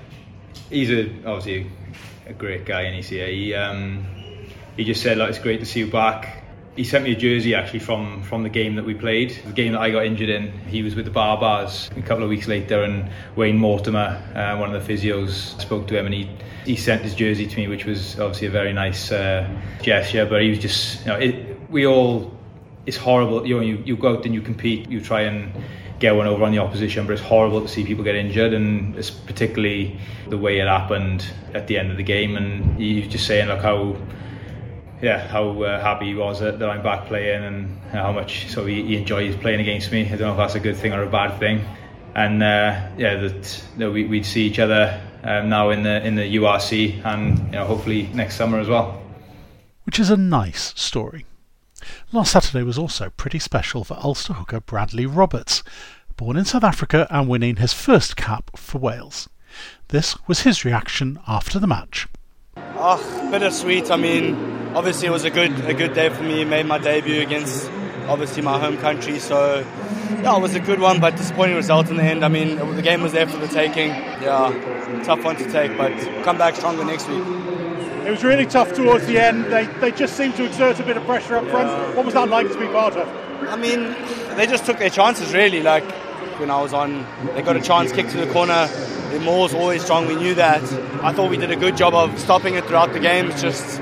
he's 0.71 0.91
a, 0.91 1.09
obviously 1.25 1.71
a 2.27 2.33
great 2.33 2.65
guy, 2.65 2.83
and 2.83 2.95
he's 2.95 3.09
here. 3.09 3.27
He 3.27 3.55
um, 3.55 4.05
he 4.77 4.85
just 4.85 5.03
said, 5.03 5.19
"Like 5.19 5.31
it's 5.31 5.39
great 5.39 5.61
to 5.61 5.67
see 5.67 5.81
you 5.81 5.91
back." 5.91 6.42
He 6.75 6.85
sent 6.85 7.05
me 7.05 7.13
a 7.13 7.17
jersey 7.17 7.55
actually 7.55 7.81
from 7.81 8.23
from 8.23 8.43
the 8.45 8.49
game 8.49 8.77
that 8.77 8.87
we 8.87 8.95
played, 8.95 9.39
the 9.45 9.53
game 9.53 9.73
that 9.73 9.83
I 9.83 9.91
got 9.91 10.07
injured 10.07 10.31
in. 10.31 10.53
He 10.69 10.83
was 10.83 10.95
with 10.95 11.05
the 11.05 11.11
Barbars 11.11 11.95
a 11.97 12.03
couple 12.03 12.25
of 12.25 12.31
weeks 12.31 12.49
later, 12.49 12.83
and 12.83 13.11
Wayne 13.37 13.59
Mortimer, 13.59 14.23
uh, 14.35 14.57
one 14.59 14.75
of 14.75 14.87
the 14.87 14.93
physios, 14.93 15.61
spoke 15.61 15.87
to 15.89 15.99
him, 15.99 16.07
and 16.07 16.15
he 16.15 16.31
he 16.65 16.77
sent 16.77 17.03
his 17.03 17.15
jersey 17.15 17.47
to 17.47 17.57
me, 17.57 17.69
which 17.69 17.85
was 17.85 18.19
obviously 18.19 18.47
a 18.47 18.51
very 18.51 18.73
nice 18.73 19.13
uh, 19.13 19.47
gesture. 19.83 20.25
But 20.25 20.43
he 20.43 20.51
was 20.51 20.59
just, 20.59 21.01
you 21.01 21.07
know, 21.09 21.19
it, 21.19 21.71
we 21.71 21.87
all, 21.87 22.33
it's 22.87 22.97
horrible. 22.97 23.47
You 23.47 23.57
know, 23.57 23.63
you, 23.63 23.83
you 23.85 23.97
go 23.97 24.17
out 24.17 24.25
and 24.25 24.35
you 24.35 24.41
compete, 24.41 24.89
you 24.89 25.01
try 25.01 25.23
and 25.23 25.53
get 25.99 26.17
one 26.17 26.27
over 26.27 26.43
on 26.45 26.53
the 26.53 26.59
opposition, 26.59 27.07
but 27.07 27.13
it's 27.13 27.23
horrible 27.23 27.61
to 27.61 27.69
see 27.69 27.85
people 27.85 28.03
get 28.03 28.15
injured, 28.15 28.53
and 28.53 28.97
it's 28.97 29.11
particularly 29.11 29.99
the 30.29 30.39
way 30.39 30.59
it 30.59 30.67
happened 30.67 31.27
at 31.53 31.67
the 31.67 31.79
end 31.79 31.91
of 31.91 31.97
the 31.97 32.03
game. 32.03 32.37
And 32.37 32.79
he's 32.79 33.09
just 33.09 33.27
saying 33.27 33.49
look, 33.49 33.61
how 33.61 33.97
yeah, 35.03 35.27
how 35.27 35.63
uh, 35.63 35.81
happy 35.81 36.07
he 36.07 36.15
was 36.15 36.39
that, 36.39 36.61
that, 36.61 36.71
I'm 36.71 36.83
back 36.83 37.07
playing 37.07 37.45
and 37.45 37.79
how 37.91 38.13
much 38.13 38.49
so 38.49 38.65
he, 38.65 38.85
he, 38.85 38.97
enjoys 38.97 39.35
playing 39.35 39.61
against 39.61 39.91
me. 39.91 40.07
I 40.07 40.11
don't 40.11 40.21
know 40.21 40.31
if 40.31 40.37
that's 40.37 40.55
a 40.55 40.61
good 40.61 40.77
thing 40.77 40.93
or 40.93 41.03
a 41.03 41.11
bad 41.11 41.39
thing. 41.41 41.65
And 42.15 42.41
uh, 42.41 42.89
yeah, 42.97 43.17
that, 43.17 43.65
that 43.79 43.91
we, 43.91 44.05
would 44.05 44.25
see 44.25 44.47
each 44.47 44.61
other 44.61 45.03
um, 45.25 45.49
now 45.49 45.71
in 45.71 45.83
the 45.83 46.07
in 46.07 46.15
the 46.15 46.37
URC 46.37 47.05
and 47.05 47.39
you 47.39 47.53
know 47.53 47.67
hopefully 47.67 48.09
next 48.15 48.37
summer 48.37 48.61
as 48.61 48.69
well. 48.69 49.03
Which 49.85 49.99
is 49.99 50.09
a 50.09 50.17
nice 50.17 50.73
story. 50.81 51.27
Last 52.13 52.31
Saturday 52.31 52.63
was 52.63 52.79
also 52.79 53.11
pretty 53.11 53.41
special 53.41 53.83
for 53.83 53.99
Ulster 54.05 54.35
hooker 54.35 54.61
Bradley 54.61 55.07
Roberts, 55.07 55.65
born 56.17 56.37
in 56.37 56.45
South 56.45 56.63
Africa 56.63 57.09
and 57.11 57.29
winning 57.29 57.57
his 57.57 57.73
first 57.73 58.17
cap 58.17 58.57
for 58.57 58.79
Wales. 58.79 59.29
This 59.89 60.17
was 60.29 60.43
his 60.43 60.65
reaction 60.65 61.19
after 61.27 61.59
the 61.59 61.67
match. 61.67 62.07
Oh, 62.57 63.29
bittersweet. 63.31 63.91
I 63.91 63.97
mean, 63.97 64.35
obviously 64.75 65.07
it 65.07 65.11
was 65.11 65.25
a 65.25 65.31
good 65.31 65.53
a 65.67 65.75
good 65.75 65.95
day 65.95 66.11
for 66.11 66.23
me. 66.23 66.45
Made 66.45 66.67
my 66.67 66.79
debut 66.79 67.21
against 67.23 67.71
obviously 68.09 68.43
my 68.43 68.59
home 68.59 68.77
country, 68.77 69.19
so 69.21 69.65
yeah, 70.23 70.37
it 70.37 70.43
was 70.43 70.55
a 70.55 70.61
good 70.61 70.81
one, 70.81 71.01
but 71.01 71.17
disappointing 71.17 71.57
result 71.57 71.89
in 71.89 71.97
the 71.97 72.03
end. 72.03 72.25
I 72.25 72.29
mean, 72.29 72.57
the 72.77 72.83
game 72.83 73.01
was 73.01 73.13
there 73.13 73.27
for 73.27 73.39
the 73.39 73.49
taking. 73.49 73.89
Yeah, 73.89 75.03
tough 75.05 75.25
one 75.25 75.37
to 75.37 75.51
take, 75.51 75.79
but 75.79 75.93
come 76.25 76.37
back 76.37 76.57
stronger 76.57 76.85
next 76.85 77.09
week. 77.09 77.25
It 78.05 78.11
was 78.11 78.25
really 78.25 78.47
tough 78.47 78.73
towards 78.75 79.07
the 79.07 79.19
end. 79.19 79.45
They, 79.45 79.65
they 79.81 79.93
just 79.93 80.17
seemed 80.17 80.35
to 80.37 80.45
exert 80.45 80.81
a 80.81 80.83
bit 80.83 80.97
of 80.97 81.05
pressure 81.05 81.37
up 81.37 81.47
front. 81.49 81.97
What 81.97 82.05
was 82.05 82.15
that 82.15 82.29
like 82.29 82.49
to 82.49 82.59
be 82.59 82.67
part 82.67 82.95
of? 82.97 83.09
I 83.49 83.57
mean, 83.57 83.95
they 84.37 84.47
just 84.47 84.67
took 84.67 84.79
their 84.79 84.91
chances 84.91 85.33
really. 85.33 85.63
Like 85.63 85.85
when 86.39 86.51
I 86.51 86.61
was 86.61 86.75
on, 86.75 87.07
they 87.35 87.43
got 87.43 87.57
a 87.57 87.61
chance, 87.61 87.93
kick 87.93 88.09
to 88.09 88.19
the 88.19 88.33
corner. 88.33 88.69
The 89.13 89.21
maul's 89.21 89.53
always 89.53 89.83
strong. 89.83 90.07
We 90.07 90.17
knew 90.17 90.35
that. 90.37 90.63
I 91.05 91.13
thought 91.13 91.31
we 91.31 91.37
did 91.37 91.51
a 91.51 91.57
good 91.57 91.77
job 91.77 91.93
of 91.93 92.19
stopping 92.19 92.55
it 92.55 92.65
throughout 92.65 92.95
the 92.95 93.01
game. 93.01 93.31
It's 93.31 93.43
just 93.43 93.81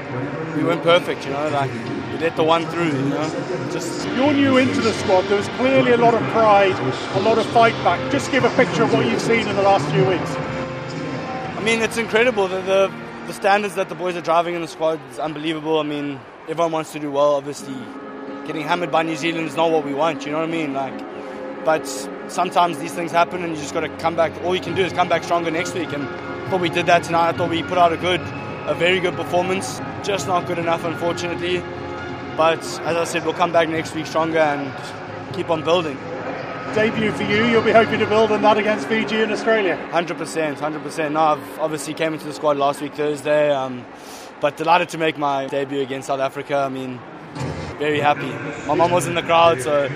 we 0.56 0.64
weren't 0.64 0.82
perfect, 0.82 1.24
you 1.24 1.30
know, 1.30 1.48
like 1.50 1.70
we 2.12 2.18
let 2.18 2.34
the 2.34 2.42
one 2.42 2.66
through, 2.66 2.86
you 2.86 3.08
know. 3.10 3.70
Just 3.72 4.08
you're 4.08 4.32
new 4.32 4.56
into 4.56 4.80
the 4.80 4.92
squad. 4.94 5.22
There 5.22 5.36
was 5.36 5.48
clearly 5.50 5.92
a 5.92 5.96
lot 5.96 6.14
of 6.14 6.22
pride, 6.30 6.74
a 7.16 7.20
lot 7.20 7.38
of 7.38 7.46
fight 7.46 7.74
back. 7.84 8.10
Just 8.10 8.32
give 8.32 8.42
a 8.42 8.50
picture 8.50 8.82
of 8.82 8.92
what 8.92 9.06
you've 9.06 9.20
seen 9.20 9.46
in 9.46 9.54
the 9.54 9.62
last 9.62 9.88
few 9.92 10.04
weeks. 10.04 10.34
I 11.56 11.62
mean, 11.62 11.80
it's 11.80 11.96
incredible. 11.96 12.48
The, 12.48 12.60
the 12.62 12.92
the 13.28 13.32
standards 13.32 13.76
that 13.76 13.88
the 13.88 13.94
boys 13.94 14.16
are 14.16 14.20
driving 14.20 14.56
in 14.56 14.62
the 14.62 14.66
squad 14.66 15.00
is 15.12 15.20
unbelievable. 15.20 15.78
I 15.78 15.84
mean, 15.84 16.18
everyone 16.48 16.72
wants 16.72 16.90
to 16.94 16.98
do 16.98 17.12
well. 17.12 17.34
Obviously, 17.34 17.76
getting 18.46 18.62
hammered 18.62 18.90
by 18.90 19.04
New 19.04 19.14
Zealand 19.14 19.46
is 19.46 19.54
not 19.54 19.70
what 19.70 19.84
we 19.84 19.94
want. 19.94 20.26
You 20.26 20.32
know 20.32 20.38
what 20.38 20.48
I 20.48 20.52
mean? 20.52 20.72
Like, 20.74 20.98
but 21.64 21.86
sometimes 22.28 22.78
these 22.78 22.92
things 22.92 23.12
happen, 23.12 23.42
and 23.42 23.54
you 23.54 23.60
just 23.60 23.74
got 23.74 23.80
to 23.80 23.88
come 23.98 24.16
back. 24.16 24.32
All 24.44 24.54
you 24.54 24.62
can 24.62 24.74
do 24.74 24.82
is 24.82 24.92
come 24.92 25.08
back 25.08 25.24
stronger 25.24 25.50
next 25.50 25.74
week. 25.74 25.92
And 25.92 26.04
I 26.04 26.50
thought 26.50 26.60
we 26.60 26.70
did 26.70 26.86
that 26.86 27.02
tonight. 27.02 27.28
I 27.28 27.32
thought 27.32 27.50
we 27.50 27.62
put 27.62 27.78
out 27.78 27.92
a 27.92 27.96
good 27.96 28.20
a 28.66 28.74
very 28.74 29.00
good 29.00 29.14
performance. 29.14 29.80
Just 30.02 30.26
not 30.26 30.46
good 30.46 30.58
enough, 30.58 30.84
unfortunately. 30.84 31.58
But 32.36 32.60
as 32.60 32.96
I 32.96 33.04
said, 33.04 33.24
we'll 33.24 33.34
come 33.34 33.52
back 33.52 33.68
next 33.68 33.94
week 33.94 34.06
stronger 34.06 34.38
and 34.38 34.72
keep 35.34 35.50
on 35.50 35.64
building. 35.64 35.98
Debut 36.74 37.10
for 37.10 37.24
you, 37.24 37.46
you'll 37.46 37.64
be 37.64 37.72
hoping 37.72 37.98
to 37.98 38.06
build 38.06 38.30
on 38.30 38.42
that 38.42 38.56
against 38.56 38.86
Fiji 38.86 39.22
and 39.22 39.32
Australia. 39.32 39.76
100%, 39.90 40.54
100%. 40.56 41.12
No, 41.12 41.20
I've 41.20 41.58
obviously 41.58 41.94
came 41.94 42.12
into 42.14 42.26
the 42.26 42.32
squad 42.32 42.56
last 42.56 42.80
week 42.80 42.94
Thursday, 42.94 43.50
um, 43.50 43.84
but 44.40 44.56
delighted 44.56 44.88
to 44.90 44.98
make 44.98 45.18
my 45.18 45.48
debut 45.48 45.80
against 45.80 46.06
South 46.06 46.20
Africa. 46.20 46.58
I 46.58 46.68
mean, 46.68 47.00
very 47.78 47.98
happy. 47.98 48.30
My 48.68 48.74
mum 48.74 48.92
was 48.92 49.08
in 49.08 49.16
the 49.16 49.22
crowd, 49.22 49.60
so 49.62 49.88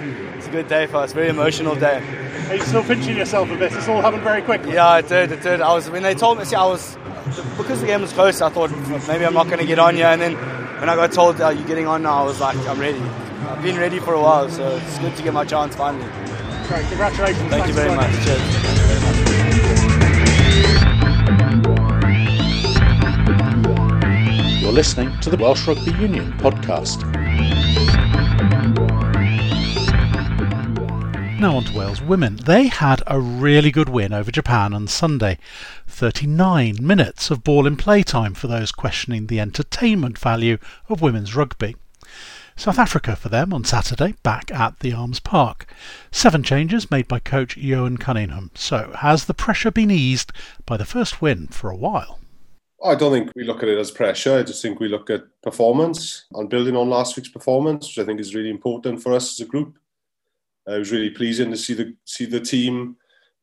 good 0.54 0.68
day 0.68 0.86
for 0.86 0.98
us. 0.98 1.12
Very 1.12 1.28
emotional 1.28 1.74
day. 1.74 2.00
Are 2.48 2.54
you 2.54 2.62
still 2.62 2.84
pinching 2.84 3.16
yourself 3.16 3.50
a 3.50 3.56
bit? 3.56 3.72
This 3.72 3.88
all 3.88 4.00
happened 4.00 4.22
very 4.22 4.40
quickly. 4.40 4.74
Yeah, 4.74 4.98
it 4.98 5.08
did. 5.08 5.32
It 5.32 5.42
did. 5.42 5.60
I 5.60 5.74
was 5.74 5.90
when 5.90 6.04
they 6.04 6.14
told 6.14 6.38
me. 6.38 6.44
See, 6.44 6.54
I 6.54 6.64
was 6.64 6.96
because 7.58 7.80
the 7.80 7.86
game 7.86 8.02
was 8.02 8.12
close, 8.12 8.40
I 8.40 8.50
thought 8.50 8.70
maybe 9.08 9.26
I'm 9.26 9.34
not 9.34 9.46
going 9.46 9.58
to 9.58 9.66
get 9.66 9.80
on 9.80 9.96
here. 9.96 10.06
And 10.06 10.20
then 10.22 10.34
when 10.78 10.88
I 10.88 10.94
got 10.94 11.10
told, 11.10 11.40
"Are 11.40 11.52
you 11.52 11.64
getting 11.64 11.88
on 11.88 12.02
now?" 12.02 12.22
I 12.22 12.24
was 12.24 12.40
like, 12.40 12.56
"I'm 12.68 12.78
ready. 12.78 13.00
I've 13.48 13.62
been 13.62 13.78
ready 13.78 13.98
for 13.98 14.14
a 14.14 14.20
while, 14.20 14.48
so 14.48 14.76
it's 14.76 14.98
good 15.00 15.16
to 15.16 15.22
get 15.24 15.34
my 15.34 15.44
chance 15.44 15.74
finally." 15.74 16.08
Great, 16.68 16.86
congratulations. 16.86 17.50
Thank 17.50 17.66
you 17.66 17.74
very 17.74 17.94
much. 17.96 18.12
Cheers. 18.24 18.40
You're 24.62 24.72
listening 24.72 25.10
to 25.20 25.30
the 25.30 25.36
Welsh 25.36 25.66
Rugby 25.66 25.92
Union 25.92 26.32
podcast. 26.38 27.02
Now 31.44 31.58
on 31.58 31.64
to 31.64 31.76
Wales 31.76 32.00
women. 32.00 32.36
They 32.36 32.68
had 32.68 33.02
a 33.06 33.20
really 33.20 33.70
good 33.70 33.90
win 33.90 34.14
over 34.14 34.30
Japan 34.30 34.72
on 34.72 34.88
Sunday. 34.88 35.36
39 35.86 36.78
minutes 36.80 37.30
of 37.30 37.44
ball 37.44 37.66
in 37.66 37.76
play 37.76 38.02
time 38.02 38.32
for 38.32 38.46
those 38.46 38.72
questioning 38.72 39.26
the 39.26 39.40
entertainment 39.40 40.18
value 40.18 40.56
of 40.88 41.02
women's 41.02 41.36
rugby. 41.36 41.76
South 42.56 42.78
Africa 42.78 43.14
for 43.14 43.28
them 43.28 43.52
on 43.52 43.62
Saturday, 43.62 44.14
back 44.22 44.50
at 44.52 44.80
the 44.80 44.94
Arms 44.94 45.20
Park. 45.20 45.66
Seven 46.10 46.42
changes 46.42 46.90
made 46.90 47.08
by 47.08 47.18
coach 47.18 47.58
Ioan 47.58 47.98
Cunningham. 47.98 48.50
So, 48.54 48.94
has 49.00 49.26
the 49.26 49.34
pressure 49.34 49.70
been 49.70 49.90
eased 49.90 50.32
by 50.64 50.78
the 50.78 50.86
first 50.86 51.20
win 51.20 51.48
for 51.48 51.68
a 51.68 51.76
while? 51.76 52.20
I 52.82 52.94
don't 52.94 53.12
think 53.12 53.30
we 53.36 53.44
look 53.44 53.62
at 53.62 53.68
it 53.68 53.76
as 53.76 53.90
pressure. 53.90 54.38
I 54.38 54.44
just 54.44 54.62
think 54.62 54.80
we 54.80 54.88
look 54.88 55.10
at 55.10 55.24
performance 55.42 56.24
and 56.32 56.48
building 56.48 56.74
on 56.74 56.88
last 56.88 57.18
week's 57.18 57.28
performance, 57.28 57.86
which 57.86 57.98
I 58.02 58.06
think 58.06 58.18
is 58.18 58.34
really 58.34 58.50
important 58.50 59.02
for 59.02 59.12
us 59.12 59.38
as 59.38 59.46
a 59.46 59.50
group. 59.50 59.76
Uh, 60.68 60.74
it 60.74 60.78
was 60.78 60.92
really 60.92 61.10
pleasing 61.10 61.50
to 61.50 61.56
see 61.56 61.74
the 61.74 61.94
see 62.04 62.24
the 62.24 62.40
team 62.40 62.96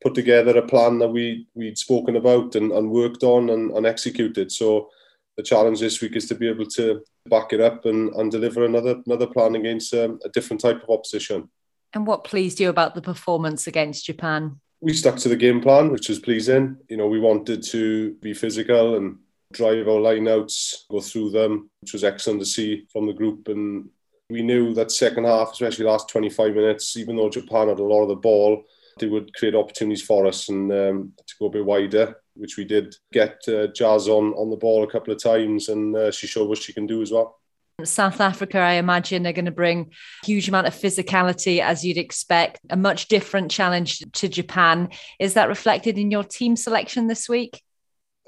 put 0.03 0.15
together 0.15 0.57
a 0.57 0.67
plan 0.67 0.99
that 0.99 1.10
we 1.10 1.47
we'd 1.53 1.77
spoken 1.77 2.15
about 2.15 2.55
and, 2.55 2.71
and 2.71 2.89
worked 2.89 3.23
on 3.23 3.49
and, 3.49 3.71
and 3.71 3.86
executed. 3.86 4.51
So 4.51 4.89
the 5.38 5.43
challenge 5.43 5.79
this 5.79 6.01
week 6.01 6.15
is 6.15 6.27
to 6.27 6.36
be 6.36 6.49
able 6.49 6.65
to 6.67 7.03
back 7.27 7.53
it 7.53 7.62
up 7.62 7.86
and, 7.86 8.13
and 8.15 8.31
deliver 8.31 8.65
another 8.65 9.01
another 9.05 9.27
plan 9.27 9.55
against 9.55 9.93
um, 9.93 10.19
a 10.25 10.29
different 10.29 10.62
type 10.62 10.81
of 10.84 10.89
opposition. 10.89 11.49
And 11.93 12.07
what 12.07 12.23
pleased 12.23 12.60
you 12.60 12.69
about 12.69 12.95
the 12.95 13.01
performance 13.01 13.67
against 13.67 14.05
Japan? 14.05 14.60
We 14.79 14.93
stuck 14.93 15.17
to 15.17 15.29
the 15.29 15.36
game 15.36 15.62
plan, 15.62 15.91
which 15.91 16.10
was 16.10 16.19
pleasing. 16.19 16.77
You 16.89 16.97
know, 16.97 17.07
we 17.07 17.19
wanted 17.19 17.62
to 17.63 18.13
be 18.15 18.34
physical 18.34 18.95
and 18.95 19.17
drive 19.51 19.88
our 19.88 19.99
lineouts, 19.99 20.88
go 20.89 21.01
through 21.01 21.31
them, 21.31 21.69
which 21.81 21.93
was 21.93 22.03
excellent 22.03 22.39
to 22.39 22.45
see 22.45 22.88
from 22.91 23.05
the 23.05 23.13
group. 23.13 23.47
And 23.47 23.89
we 24.32 24.41
knew 24.41 24.74
that 24.74 24.91
second 24.91 25.26
half, 25.26 25.52
especially 25.52 25.86
last 25.86 26.10
25 26.10 26.56
minutes, 26.56 26.98
even 26.98 27.15
though 27.15 27.30
Japan 27.30 27.67
had 27.67 27.80
a 27.80 27.84
lot 27.84 28.04
of 28.04 28.10
the 28.10 28.15
ball, 28.15 28.63
they 29.00 29.08
would 29.08 29.34
create 29.36 29.56
opportunities 29.56 30.02
for 30.02 30.26
us 30.26 30.50
and 30.50 30.72
um, 30.72 31.13
to 31.28 31.36
go 31.39 31.48
a 31.48 31.50
bit 31.50 31.65
wider, 31.65 32.15
which 32.36 32.58
we 32.58 32.65
did. 32.65 32.96
Get 33.12 33.39
uh, 33.48 33.67
Jazz 33.67 34.08
on, 34.08 34.34
on 34.34 34.50
the 34.50 34.58
ball 34.58 34.84
a 34.84 34.91
couple 34.91 35.13
of 35.13 35.22
times 35.22 35.70
and 35.70 35.96
uh, 35.96 36.12
she 36.12 36.28
showed 36.28 36.48
what 36.48 36.60
she 36.60 36.74
can 36.74 36.88
do 36.88 37.02
as 37.02 37.12
well. 37.12 37.39
South 37.84 38.22
Africa, 38.22 38.60
I 38.60 38.74
imagine, 38.74 39.26
are 39.26 39.34
going 39.34 39.46
to 39.46 39.52
bring 39.52 39.91
a 40.24 40.26
huge 40.26 40.48
amount 40.48 40.67
of 40.67 40.76
physicality, 40.76 41.62
as 41.62 41.84
you'd 41.84 41.98
expect, 41.98 42.60
a 42.70 42.78
much 42.78 43.08
different 43.08 43.50
challenge 43.50 44.04
to 44.13 44.30
Japan. 44.30 44.89
Is 45.20 45.34
that 45.34 45.50
reflected 45.50 45.98
in 45.98 46.12
your 46.12 46.24
team 46.24 46.56
selection 46.56 47.08
this 47.08 47.28
week? 47.28 47.63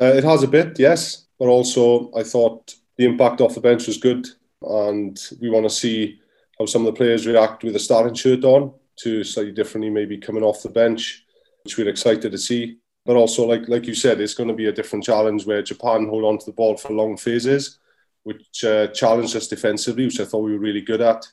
Uh, 0.01 0.05
it 0.05 0.23
has 0.23 0.41
a 0.41 0.47
bit, 0.47 0.79
yes. 0.79 1.27
But 1.37 1.49
also, 1.49 2.11
I 2.15 2.23
thought 2.23 2.73
the 2.97 3.05
impact 3.05 3.41
off 3.41 3.53
the 3.53 3.61
bench 3.61 3.85
was 3.85 3.97
good 3.97 4.27
and 4.63 5.19
we 5.41 5.49
want 5.49 5.65
to 5.65 5.69
see 5.69 6.19
how 6.59 6.65
some 6.65 6.85
of 6.85 6.93
the 6.93 6.97
players 6.97 7.27
react 7.27 7.63
with 7.63 7.75
a 7.75 7.79
starting 7.79 8.13
shirt 8.13 8.43
on 8.43 8.73
to 8.97 9.23
slightly 9.23 9.51
differently, 9.51 9.89
maybe 9.89 10.17
coming 10.17 10.43
off 10.43 10.63
the 10.63 10.69
bench, 10.69 11.25
which 11.63 11.77
we're 11.77 11.89
excited 11.89 12.31
to 12.31 12.37
see. 12.37 12.77
But 13.05 13.15
also, 13.15 13.45
like 13.45 13.67
like 13.67 13.85
you 13.85 13.95
said, 13.95 14.21
it's 14.21 14.33
going 14.33 14.49
to 14.49 14.55
be 14.55 14.67
a 14.67 14.71
different 14.71 15.03
challenge 15.03 15.45
where 15.45 15.61
Japan 15.61 16.07
hold 16.07 16.23
on 16.23 16.37
to 16.37 16.45
the 16.45 16.53
ball 16.53 16.77
for 16.77 16.93
long 16.93 17.17
phases, 17.17 17.79
which 18.23 18.63
uh, 18.63 18.87
challenged 18.87 19.35
us 19.35 19.47
defensively, 19.47 20.05
which 20.05 20.19
I 20.19 20.25
thought 20.25 20.45
we 20.45 20.53
were 20.53 20.59
really 20.59 20.81
good 20.81 21.01
at. 21.01 21.25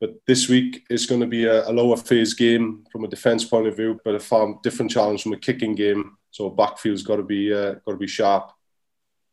But 0.00 0.14
this 0.26 0.48
week 0.48 0.84
is 0.88 1.06
going 1.06 1.20
to 1.20 1.26
be 1.26 1.44
a, 1.44 1.68
a 1.68 1.72
lower 1.72 1.96
phase 1.96 2.32
game 2.34 2.84
from 2.90 3.04
a 3.04 3.08
defence 3.08 3.44
point 3.44 3.66
of 3.66 3.76
view, 3.76 4.00
but 4.04 4.14
a 4.14 4.20
far 4.20 4.58
different 4.62 4.90
challenge 4.90 5.22
from 5.22 5.32
a 5.32 5.36
kicking 5.38 5.74
game. 5.74 6.16
So 6.30 6.48
backfield's 6.48 7.02
got 7.02 7.16
to 7.16 7.22
be 7.22 7.52
uh, 7.52 7.74
got 7.84 7.92
to 7.92 7.96
be 7.96 8.06
sharp. 8.06 8.52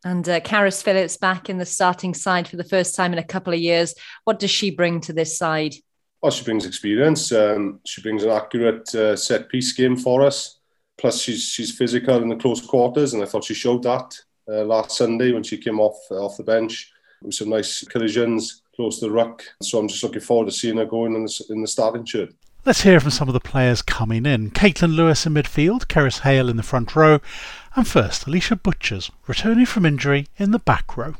And 0.08 0.30
uh, 0.30 0.40
Carys 0.40 0.82
Phillips 0.82 1.18
back 1.18 1.50
in 1.50 1.58
the 1.58 1.66
starting 1.66 2.14
side 2.14 2.48
for 2.48 2.56
the 2.56 2.64
first 2.64 2.96
time 2.96 3.12
in 3.12 3.20
a 3.20 3.24
couple 3.24 3.52
of 3.52 3.60
years. 3.60 3.94
What 4.24 4.40
does 4.40 4.50
she 4.50 4.72
bring 4.72 5.02
to 5.02 5.12
this 5.12 5.38
side? 5.38 5.76
Well, 6.22 6.32
she 6.32 6.46
brings 6.46 6.66
experience. 6.66 7.34
Um, 7.34 7.82
she 7.86 8.02
brings 8.02 8.24
an 8.24 8.30
accurate 8.30 8.96
uh, 8.96 9.18
set 9.18 9.50
piece 9.50 9.74
game 9.74 9.98
for 9.98 10.26
us. 10.26 10.60
Plus, 10.98 11.22
she's 11.22 11.44
she's 11.44 11.78
physical 11.78 12.22
in 12.24 12.30
the 12.30 12.38
close 12.38 12.66
quarters, 12.66 13.14
and 13.14 13.22
I 13.22 13.26
thought 13.26 13.44
she 13.44 13.54
showed 13.54 13.84
that 13.84 14.18
uh, 14.50 14.64
last 14.64 14.92
Sunday 14.92 15.34
when 15.34 15.44
she 15.44 15.58
came 15.58 15.82
off 15.82 15.98
uh, 16.10 16.24
off 16.26 16.38
the 16.38 16.44
bench. 16.44 16.90
with 17.22 17.36
some 17.36 17.50
nice 17.50 17.84
collisions 17.84 18.62
close 18.78 19.00
to 19.00 19.08
the 19.08 19.12
ruck. 19.12 19.44
So 19.62 19.78
I'm 19.78 19.90
just 19.90 20.04
looking 20.04 20.22
forward 20.22 20.46
to 20.46 20.52
seeing 20.54 20.78
her 20.78 20.86
going 20.86 21.16
in 21.16 21.26
the, 21.26 21.46
in 21.50 21.62
the 21.62 21.68
starting 21.68 22.06
shirt. 22.06 22.34
Let's 22.66 22.82
hear 22.82 23.00
from 23.00 23.12
some 23.12 23.30
of 23.30 23.34
the 23.34 23.40
players 23.40 23.82
coming 23.82 24.26
in. 24.26 24.52
Caitlin 24.52 24.94
Lewis 24.94 25.26
in 25.26 25.34
midfield, 25.34 25.86
Cerys 25.88 26.20
Hale 26.20 26.50
in 26.50 26.58
the 26.58 26.64
front 26.64 26.98
row, 26.98 27.22
and 27.78 27.88
first, 27.88 28.26
Alisha 28.26 28.62
Butchers, 28.62 29.12
returning 29.28 29.66
from 29.66 29.86
injury 29.86 30.28
in 30.38 30.52
the 30.52 30.60
back 30.60 30.98
row. 30.98 31.14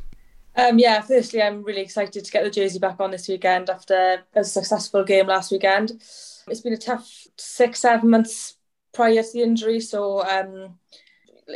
Um, 0.56 0.78
yeah, 0.78 1.00
firstly, 1.00 1.40
I'm 1.40 1.62
really 1.62 1.82
excited 1.82 2.24
to 2.24 2.32
get 2.32 2.42
the 2.42 2.50
jersey 2.50 2.80
back 2.80 2.98
on 2.98 3.12
this 3.12 3.28
weekend 3.28 3.70
after 3.70 4.24
a 4.34 4.42
successful 4.42 5.04
game 5.04 5.28
last 5.28 5.52
weekend. 5.52 5.92
It's 6.48 6.60
been 6.60 6.72
a 6.72 6.78
tough 6.78 7.28
six, 7.36 7.80
seven 7.80 8.10
months 8.10 8.56
prior 8.92 9.22
to 9.22 9.32
the 9.32 9.42
injury, 9.42 9.78
so 9.78 10.24
um, 10.24 10.74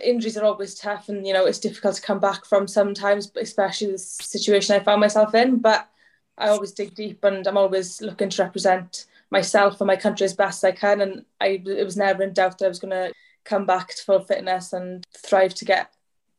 injuries 0.01 0.37
are 0.37 0.45
always 0.45 0.75
tough 0.75 1.09
and 1.09 1.27
you 1.27 1.33
know 1.33 1.45
it's 1.45 1.59
difficult 1.59 1.97
to 1.97 2.03
come 2.03 2.19
back 2.19 2.45
from 2.45 2.67
sometimes 2.67 3.31
especially 3.37 3.93
the 3.93 3.99
situation 3.99 4.75
i 4.75 4.83
found 4.83 5.01
myself 5.01 5.35
in 5.35 5.59
but 5.59 5.91
i 6.39 6.49
always 6.49 6.73
dig 6.73 6.95
deep 6.95 7.23
and 7.25 7.47
i'm 7.47 7.59
always 7.59 8.01
looking 8.01 8.31
to 8.31 8.43
represent 8.43 9.07
myself 9.31 9.81
and 9.81 9.87
my 9.87 9.97
country 9.97 10.25
as 10.25 10.33
best 10.33 10.65
i 10.65 10.73
can 10.73 11.03
and 11.03 11.25
i 11.41 11.61
it 11.67 11.85
was 11.85 11.97
never 11.97 12.23
in 12.23 12.33
doubt 12.33 12.59
that 12.59 12.65
i 12.65 12.69
was 12.69 12.79
going 12.79 12.91
to 12.91 13.13
come 13.45 13.67
back 13.67 13.89
to 13.89 14.03
full 14.03 14.21
fitness 14.21 14.73
and 14.73 15.05
thrive 15.17 15.55
to 15.55 15.65
get 15.65 15.93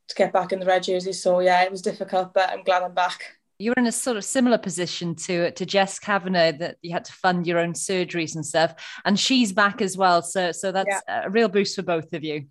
to 0.07 0.15
get 0.15 0.33
back 0.33 0.51
in 0.51 0.59
the 0.59 0.65
red 0.65 0.83
jersey 0.83 1.13
so 1.13 1.39
yeah 1.39 1.63
it 1.63 1.71
was 1.71 1.81
difficult 1.81 2.33
but 2.33 2.49
i'm 2.49 2.63
glad 2.63 2.83
i'm 2.83 2.93
back 2.93 3.37
You 3.59 3.71
were 3.71 3.81
in 3.81 3.87
a 3.87 3.91
sort 3.91 4.17
of 4.17 4.23
similar 4.25 4.57
position 4.57 5.15
to 5.25 5.51
to 5.51 5.65
Jess 5.65 5.99
Kavanagh 5.99 6.57
that 6.57 6.77
you 6.81 6.91
had 6.91 7.05
to 7.05 7.13
fund 7.13 7.47
your 7.47 7.59
own 7.59 7.73
surgeries 7.73 8.35
and 8.35 8.45
stuff, 8.45 8.71
and 9.05 9.17
she's 9.17 9.53
back 9.53 9.81
as 9.81 9.95
well. 9.95 10.21
So 10.21 10.51
so 10.51 10.71
that's 10.71 11.01
yeah. 11.07 11.25
a 11.25 11.29
real 11.29 11.49
boost 11.49 11.75
for 11.75 11.83
both 11.83 12.13
of 12.13 12.23
you. 12.23 12.47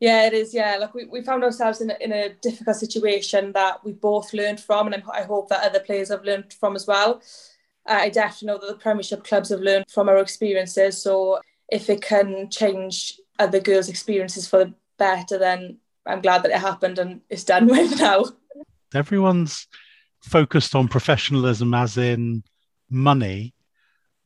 Yeah, 0.00 0.26
it 0.26 0.32
is. 0.32 0.54
Yeah, 0.54 0.76
like 0.80 0.94
we, 0.94 1.06
we 1.06 1.22
found 1.22 1.42
ourselves 1.42 1.80
in 1.80 1.90
a, 1.90 1.96
in 2.00 2.12
a 2.12 2.34
difficult 2.40 2.76
situation 2.76 3.52
that 3.52 3.84
we 3.84 3.92
both 3.92 4.32
learned 4.32 4.60
from, 4.60 4.86
and 4.86 5.02
I 5.12 5.22
hope 5.22 5.48
that 5.48 5.64
other 5.64 5.80
players 5.80 6.08
have 6.10 6.24
learned 6.24 6.52
from 6.60 6.76
as 6.76 6.86
well. 6.86 7.20
Uh, 7.84 7.98
I 8.02 8.08
definitely 8.08 8.46
know 8.46 8.58
that 8.58 8.68
the 8.68 8.82
Premiership 8.82 9.24
clubs 9.24 9.48
have 9.48 9.60
learned 9.60 9.86
from 9.90 10.08
our 10.08 10.18
experiences. 10.18 11.02
So 11.02 11.40
if 11.68 11.90
it 11.90 12.00
can 12.00 12.48
change 12.50 13.18
other 13.38 13.60
girls' 13.60 13.88
experiences 13.88 14.48
for 14.48 14.64
the 14.64 14.74
better, 14.98 15.38
then 15.38 15.78
I'm 16.06 16.20
glad 16.20 16.42
that 16.42 16.50
it 16.50 16.60
happened 16.60 16.98
and 16.98 17.20
it's 17.28 17.44
done 17.44 17.66
with 17.68 17.98
now. 17.98 18.24
Everyone's 18.94 19.66
focused 20.22 20.74
on 20.74 20.88
professionalism, 20.88 21.74
as 21.74 21.96
in 21.96 22.42
money, 22.90 23.54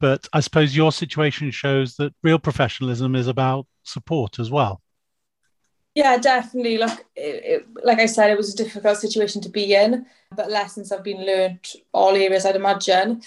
but 0.01 0.27
I 0.33 0.41
suppose 0.41 0.77
your 0.77 0.93
situation 0.93 1.51
shows 1.51 1.97
that 1.97 2.15
real 2.23 2.39
professionalism 2.39 3.15
is 3.15 3.29
about 3.29 3.67
support 3.83 4.39
as 4.39 4.51
well. 4.51 4.81
Yeah, 5.95 6.17
definitely. 6.17 6.79
Look, 6.79 7.05
it, 7.15 7.45
it, 7.45 7.67
like 7.85 7.99
I 7.99 8.07
said, 8.07 8.31
it 8.31 8.37
was 8.37 8.55
a 8.55 8.57
difficult 8.57 8.97
situation 8.97 9.43
to 9.43 9.51
be 9.51 9.75
in, 9.75 10.07
but 10.35 10.51
lessons 10.51 10.91
have 10.91 11.05
been 11.05 11.25
learned 11.27 11.67
all 11.93 12.17
areas, 12.17 12.47
I'd 12.47 12.57
imagine. 12.57 13.23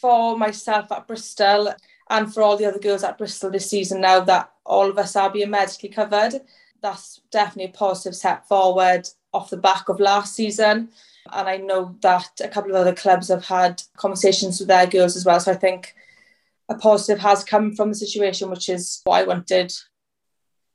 For 0.00 0.36
myself 0.36 0.90
at 0.90 1.06
Bristol 1.06 1.74
and 2.12 2.32
for 2.32 2.42
all 2.42 2.56
the 2.56 2.66
other 2.66 2.78
girls 2.78 3.02
at 3.02 3.18
Bristol 3.18 3.50
this 3.50 3.68
season, 3.68 4.00
now 4.00 4.20
that 4.20 4.52
all 4.64 4.88
of 4.88 4.98
us 4.98 5.16
are 5.16 5.30
being 5.30 5.50
medically 5.50 5.88
covered, 5.88 6.40
that's 6.80 7.20
definitely 7.30 7.72
a 7.72 7.76
positive 7.76 8.14
step 8.14 8.46
forward 8.46 9.08
off 9.32 9.50
the 9.50 9.56
back 9.56 9.88
of 9.88 9.98
last 9.98 10.36
season. 10.36 10.90
And 11.32 11.48
I 11.48 11.56
know 11.56 11.96
that 12.02 12.40
a 12.44 12.48
couple 12.48 12.70
of 12.70 12.76
other 12.76 12.94
clubs 12.94 13.28
have 13.28 13.46
had 13.46 13.82
conversations 13.96 14.60
with 14.60 14.68
their 14.68 14.86
girls 14.86 15.16
as 15.16 15.24
well. 15.24 15.40
So 15.40 15.52
I 15.52 15.56
think 15.56 15.94
a 16.68 16.74
positive 16.76 17.20
has 17.20 17.42
come 17.42 17.74
from 17.74 17.88
the 17.88 17.94
situation, 17.94 18.50
which 18.50 18.68
is 18.68 19.00
what 19.04 19.20
I 19.20 19.24
wanted 19.24 19.72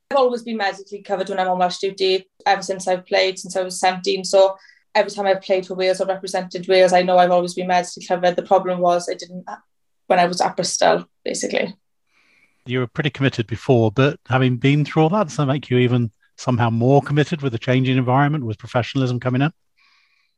I've 0.09 0.17
always 0.17 0.43
been 0.43 0.57
medically 0.57 1.01
covered 1.01 1.29
when 1.29 1.39
I'm 1.39 1.49
on 1.49 1.59
Welsh 1.59 1.79
duty 1.79 2.29
ever 2.45 2.61
since 2.61 2.87
I've 2.87 3.05
played, 3.05 3.37
since 3.37 3.57
I 3.57 3.61
was 3.61 3.79
17. 3.79 4.23
So 4.23 4.57
every 4.95 5.11
time 5.11 5.25
I've 5.25 5.41
played 5.41 5.65
for 5.65 5.75
Wales 5.75 5.99
or 5.99 6.07
represented 6.07 6.67
Wales, 6.67 6.93
I 6.93 7.01
know 7.01 7.17
I've 7.17 7.31
always 7.31 7.53
been 7.53 7.67
medically 7.67 8.05
covered. 8.05 8.37
The 8.37 8.43
problem 8.43 8.79
was 8.79 9.09
I 9.09 9.15
didn't 9.15 9.45
when 10.07 10.19
I 10.19 10.25
was 10.25 10.41
at 10.41 10.55
Bristol, 10.55 11.05
basically. 11.23 11.75
You 12.65 12.79
were 12.79 12.87
pretty 12.87 13.09
committed 13.09 13.47
before, 13.47 13.91
but 13.91 14.19
having 14.27 14.57
been 14.57 14.83
through 14.83 15.03
all 15.03 15.09
that, 15.09 15.27
does 15.27 15.37
that 15.37 15.45
make 15.45 15.69
you 15.69 15.77
even 15.77 16.11
somehow 16.35 16.69
more 16.69 17.01
committed 17.01 17.41
with 17.41 17.53
the 17.53 17.59
changing 17.59 17.97
environment, 17.97 18.45
with 18.45 18.57
professionalism 18.57 19.19
coming 19.19 19.41
in? 19.41 19.51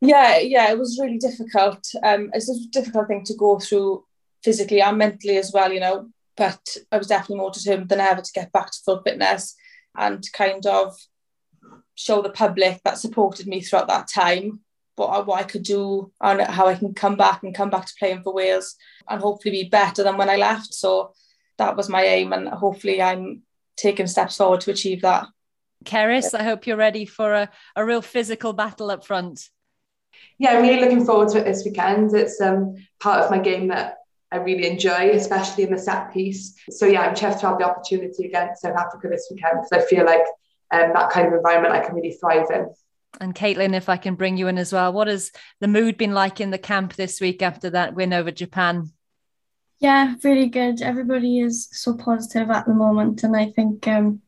Yeah, 0.01 0.37
yeah, 0.37 0.71
it 0.71 0.77
was 0.77 0.99
really 1.01 1.17
difficult. 1.17 1.85
Um, 2.03 2.29
it's 2.33 2.49
a 2.49 2.69
difficult 2.69 3.07
thing 3.07 3.23
to 3.25 3.35
go 3.35 3.59
through 3.59 4.05
physically 4.43 4.81
and 4.81 4.97
mentally 4.97 5.37
as 5.37 5.51
well, 5.53 5.73
you 5.73 5.79
know. 5.79 6.09
But 6.37 6.77
I 6.91 6.97
was 6.97 7.07
definitely 7.07 7.37
more 7.37 7.51
determined 7.51 7.89
than 7.89 7.99
ever 7.99 8.21
to 8.21 8.31
get 8.33 8.51
back 8.51 8.71
to 8.71 8.79
full 8.85 9.01
fitness 9.01 9.55
and 9.97 10.23
kind 10.31 10.65
of 10.65 10.95
show 11.95 12.21
the 12.21 12.29
public 12.29 12.81
that 12.85 12.97
supported 12.97 13.45
me 13.45 13.59
throughout 13.59 13.89
that 13.89 14.07
time 14.07 14.61
what, 14.99 15.25
what 15.25 15.39
I 15.39 15.43
could 15.43 15.63
do 15.63 16.11
and 16.21 16.41
how 16.41 16.67
I 16.67 16.75
can 16.75 16.93
come 16.93 17.15
back 17.15 17.43
and 17.43 17.55
come 17.55 17.69
back 17.69 17.85
to 17.85 17.93
playing 17.97 18.21
for 18.21 18.33
Wales 18.33 18.75
and 19.07 19.21
hopefully 19.21 19.63
be 19.63 19.69
better 19.69 20.03
than 20.03 20.17
when 20.17 20.29
I 20.29 20.35
left. 20.35 20.73
So 20.73 21.13
that 21.57 21.75
was 21.75 21.89
my 21.89 22.03
aim, 22.03 22.33
and 22.33 22.47
hopefully 22.47 23.01
I'm 23.01 23.43
taking 23.75 24.07
steps 24.07 24.37
forward 24.37 24.61
to 24.61 24.71
achieve 24.71 25.01
that. 25.01 25.27
Cerys, 25.85 26.33
I 26.33 26.43
hope 26.43 26.67
you're 26.67 26.77
ready 26.77 27.05
for 27.05 27.33
a, 27.33 27.49
a 27.75 27.85
real 27.85 28.01
physical 28.01 28.53
battle 28.53 28.91
up 28.91 29.05
front. 29.05 29.49
Yeah, 30.37 30.51
I'm 30.51 30.61
really 30.61 30.81
looking 30.81 31.05
forward 31.05 31.29
to 31.29 31.39
it 31.39 31.45
this 31.45 31.63
weekend. 31.65 32.13
It's 32.13 32.41
um, 32.41 32.75
part 32.99 33.23
of 33.23 33.31
my 33.31 33.39
game 33.39 33.67
that 33.69 33.95
I 34.31 34.37
really 34.37 34.67
enjoy, 34.67 35.11
especially 35.11 35.63
in 35.63 35.71
the 35.71 35.77
set 35.77 36.13
piece. 36.13 36.55
So 36.69 36.85
yeah, 36.85 37.01
I'm 37.01 37.15
chuffed 37.15 37.39
to 37.41 37.47
have 37.47 37.57
the 37.57 37.65
opportunity 37.65 38.25
against 38.25 38.61
South 38.61 38.77
Africa 38.77 39.07
this 39.09 39.27
weekend 39.31 39.59
because 39.63 39.83
I 39.83 39.87
feel 39.87 40.05
like 40.05 40.25
um, 40.71 40.91
that 40.93 41.09
kind 41.09 41.27
of 41.27 41.33
environment 41.33 41.73
I 41.73 41.79
can 41.79 41.95
really 41.95 42.11
thrive 42.13 42.47
in. 42.53 42.69
And 43.19 43.35
Caitlin, 43.35 43.73
if 43.73 43.89
I 43.89 43.97
can 43.97 44.15
bring 44.15 44.37
you 44.37 44.47
in 44.47 44.57
as 44.57 44.71
well, 44.71 44.93
what 44.93 45.07
has 45.07 45.31
the 45.59 45.67
mood 45.67 45.97
been 45.97 46.13
like 46.13 46.39
in 46.39 46.51
the 46.51 46.57
camp 46.57 46.93
this 46.93 47.19
week 47.19 47.41
after 47.41 47.69
that 47.71 47.95
win 47.95 48.13
over 48.13 48.31
Japan? 48.31 48.91
Yeah, 49.79 50.15
really 50.23 50.47
good. 50.47 50.81
Everybody 50.81 51.39
is 51.39 51.69
so 51.71 51.95
positive 51.95 52.49
at 52.49 52.65
the 52.65 52.73
moment, 52.73 53.23
and 53.23 53.35
I 53.35 53.49
think 53.49 53.87
um, 53.87 54.21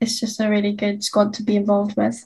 it's 0.00 0.20
just 0.20 0.40
a 0.40 0.48
really 0.48 0.72
good 0.72 1.02
squad 1.04 1.34
to 1.34 1.42
be 1.42 1.56
involved 1.56 1.96
with. 1.96 2.24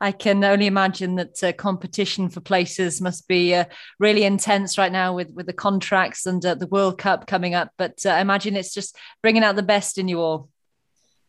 I 0.00 0.12
can 0.12 0.42
only 0.42 0.66
imagine 0.66 1.16
that 1.16 1.44
uh, 1.44 1.52
competition 1.52 2.28
for 2.28 2.40
places 2.40 3.00
must 3.00 3.28
be 3.28 3.54
uh, 3.54 3.66
really 3.98 4.24
intense 4.24 4.78
right 4.78 4.90
now 4.90 5.14
with, 5.14 5.32
with 5.32 5.46
the 5.46 5.52
contracts 5.52 6.26
and 6.26 6.44
uh, 6.44 6.54
the 6.54 6.66
World 6.66 6.98
Cup 6.98 7.26
coming 7.26 7.54
up. 7.54 7.70
But 7.76 8.04
uh, 8.04 8.10
I 8.10 8.20
imagine 8.20 8.56
it's 8.56 8.74
just 8.74 8.96
bringing 9.22 9.44
out 9.44 9.56
the 9.56 9.62
best 9.62 9.98
in 9.98 10.08
you 10.08 10.20
all. 10.20 10.48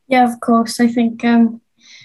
Yeah, 0.08 0.32
of 0.32 0.40
course. 0.40 0.80
I 0.80 0.88
think 0.88 1.24
um, 1.24 1.62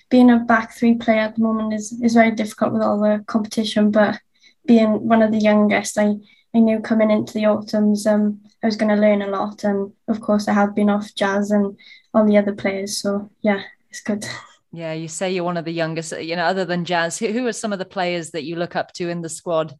being 0.08 0.30
a 0.30 0.38
back 0.38 0.74
three 0.74 0.94
player 0.94 1.20
at 1.20 1.36
the 1.36 1.42
moment 1.42 1.74
is, 1.74 1.92
is 2.02 2.14
very 2.14 2.30
difficult 2.30 2.72
with 2.72 2.82
all 2.82 3.00
the 3.00 3.24
competition. 3.26 3.90
But 3.90 4.20
being 4.66 5.08
one 5.08 5.22
of 5.22 5.32
the 5.32 5.38
youngest, 5.38 5.98
I, 5.98 6.14
I 6.54 6.58
knew 6.58 6.80
coming 6.80 7.10
into 7.10 7.34
the 7.34 7.46
autumns 7.46 8.06
um, 8.06 8.40
I 8.62 8.66
was 8.66 8.76
going 8.76 8.94
to 8.94 9.00
learn 9.00 9.22
a 9.22 9.28
lot. 9.28 9.64
And 9.64 9.92
of 10.08 10.20
course, 10.20 10.48
I 10.48 10.52
have 10.52 10.74
been 10.74 10.90
off 10.90 11.14
Jazz 11.14 11.50
and 11.50 11.76
all 12.14 12.26
the 12.26 12.38
other 12.38 12.52
players. 12.52 12.96
So 12.96 13.30
yeah, 13.42 13.62
it's 13.90 14.00
good. 14.00 14.26
Yeah, 14.72 14.92
you 14.92 15.08
say 15.08 15.32
you're 15.32 15.44
one 15.44 15.56
of 15.56 15.64
the 15.64 15.72
youngest. 15.72 16.20
You 16.20 16.36
know, 16.36 16.44
other 16.44 16.64
than 16.64 16.84
Jazz, 16.84 17.18
who, 17.18 17.28
who 17.28 17.46
are 17.46 17.52
some 17.52 17.72
of 17.72 17.78
the 17.78 17.84
players 17.84 18.32
that 18.32 18.44
you 18.44 18.56
look 18.56 18.76
up 18.76 18.92
to 18.94 19.08
in 19.08 19.22
the 19.22 19.28
squad? 19.28 19.78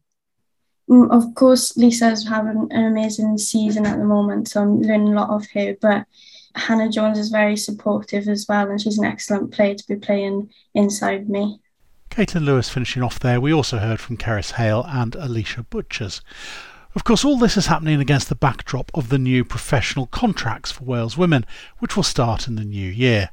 Mm, 0.89 1.11
of 1.11 1.35
course, 1.35 1.75
Lisa's 1.75 2.27
having 2.27 2.67
an 2.71 2.85
amazing 2.85 3.37
season 3.37 3.85
at 3.85 3.97
the 3.97 4.05
moment, 4.05 4.47
so 4.47 4.61
I'm 4.61 4.81
learning 4.81 5.13
a 5.13 5.19
lot 5.19 5.29
of 5.29 5.45
her. 5.51 5.75
But 5.79 6.05
Hannah 6.57 6.89
Jones 6.89 7.19
is 7.19 7.29
very 7.29 7.55
supportive 7.55 8.27
as 8.27 8.45
well, 8.47 8.69
and 8.69 8.81
she's 8.81 8.97
an 8.97 9.05
excellent 9.05 9.51
player 9.51 9.75
to 9.75 9.87
be 9.87 9.95
playing 9.95 10.49
inside 10.73 11.29
me. 11.29 11.59
Caitlin 12.09 12.45
Lewis 12.45 12.69
finishing 12.69 13.03
off 13.03 13.19
there. 13.19 13.39
We 13.39 13.53
also 13.53 13.77
heard 13.77 13.99
from 13.99 14.17
Cerys 14.17 14.53
Hale 14.53 14.85
and 14.87 15.13
Alisha 15.13 15.69
Butchers. 15.69 16.21
Of 16.95 17.03
course, 17.03 17.23
all 17.23 17.37
this 17.37 17.57
is 17.57 17.67
happening 17.67 18.01
against 18.01 18.27
the 18.27 18.35
backdrop 18.35 18.89
of 18.93 19.09
the 19.09 19.19
new 19.19 19.45
professional 19.45 20.07
contracts 20.07 20.71
for 20.71 20.83
Wales 20.83 21.15
women, 21.15 21.45
which 21.77 21.95
will 21.95 22.03
start 22.03 22.47
in 22.47 22.55
the 22.55 22.65
new 22.65 22.89
year. 22.89 23.29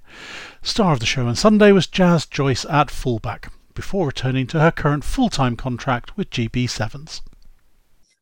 Star 0.60 0.92
of 0.92 1.00
the 1.00 1.06
show 1.06 1.26
on 1.26 1.34
Sunday 1.34 1.72
was 1.72 1.87
Jazz 1.87 2.26
Joyce 2.26 2.66
at 2.66 2.90
fullback, 2.90 3.50
before 3.74 4.06
returning 4.06 4.46
to 4.48 4.60
her 4.60 4.70
current 4.70 5.02
full 5.02 5.30
time 5.30 5.56
contract 5.56 6.16
with 6.16 6.30
GB 6.30 6.68
Sevens 6.68 7.22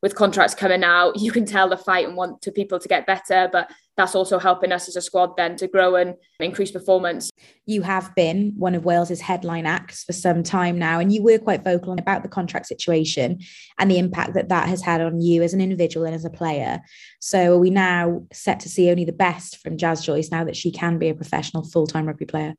with 0.03 0.17
contracts 0.17 0.55
coming 0.55 0.83
out, 0.83 1.19
you 1.19 1.31
can 1.31 1.47
tell 1.47 1.69
the 1.69 1.77
fight 1.77 2.09
and 2.09 2.17
want 2.17 2.43
to 2.43 2.51
people 2.51 2.79
to 2.81 2.89
get 2.89 3.07
better, 3.07 3.49
but 3.53 3.71
that's 3.97 4.15
also 4.15 4.39
helping 4.39 4.73
us 4.73 4.89
as 4.89 4.97
a 4.97 5.01
squad 5.01 5.37
then 5.37 5.55
to 5.57 5.69
grow 5.69 5.95
and 5.95 6.15
increase 6.41 6.73
performance. 6.73 7.31
You 7.67 7.83
have 7.83 8.13
been 8.17 8.53
one 8.57 8.75
of 8.75 8.85
Wales's 8.85 9.21
headline 9.21 9.67
acts 9.67 10.03
for 10.03 10.13
some 10.13 10.43
time 10.43 10.79
now, 10.79 10.99
and 10.99 11.13
you 11.13 11.23
were 11.23 11.39
quite 11.39 11.63
vocal 11.63 11.93
about 11.93 12.23
the 12.23 12.29
contract 12.29 12.67
situation 12.67 13.39
and 13.79 13.91
the 13.91 13.99
impact 13.99 14.35
that 14.35 14.49
that 14.49 14.69
has 14.69 14.83
had 14.83 15.01
on 15.01 15.21
you 15.21 15.43
as 15.43 15.55
an 15.55 15.61
individual 15.61 16.05
and 16.05 16.15
as 16.15 16.25
a 16.25 16.31
player. 16.31 16.81
So 17.21 17.55
are 17.55 17.59
we 17.59 17.71
now 17.71 18.27
set 18.33 18.61
to 18.61 18.69
see 18.69 18.91
only 18.91 19.05
the 19.05 19.13
best 19.13 19.59
from 19.59 19.77
Jazz 19.77 20.05
Joyce 20.05 20.31
now 20.31 20.43
that 20.45 20.57
she 20.57 20.73
can 20.73 20.99
be 20.99 21.11
a 21.11 21.15
professional 21.15 21.63
full-time 21.63 22.07
rugby 22.07 22.27
player? 22.27 22.55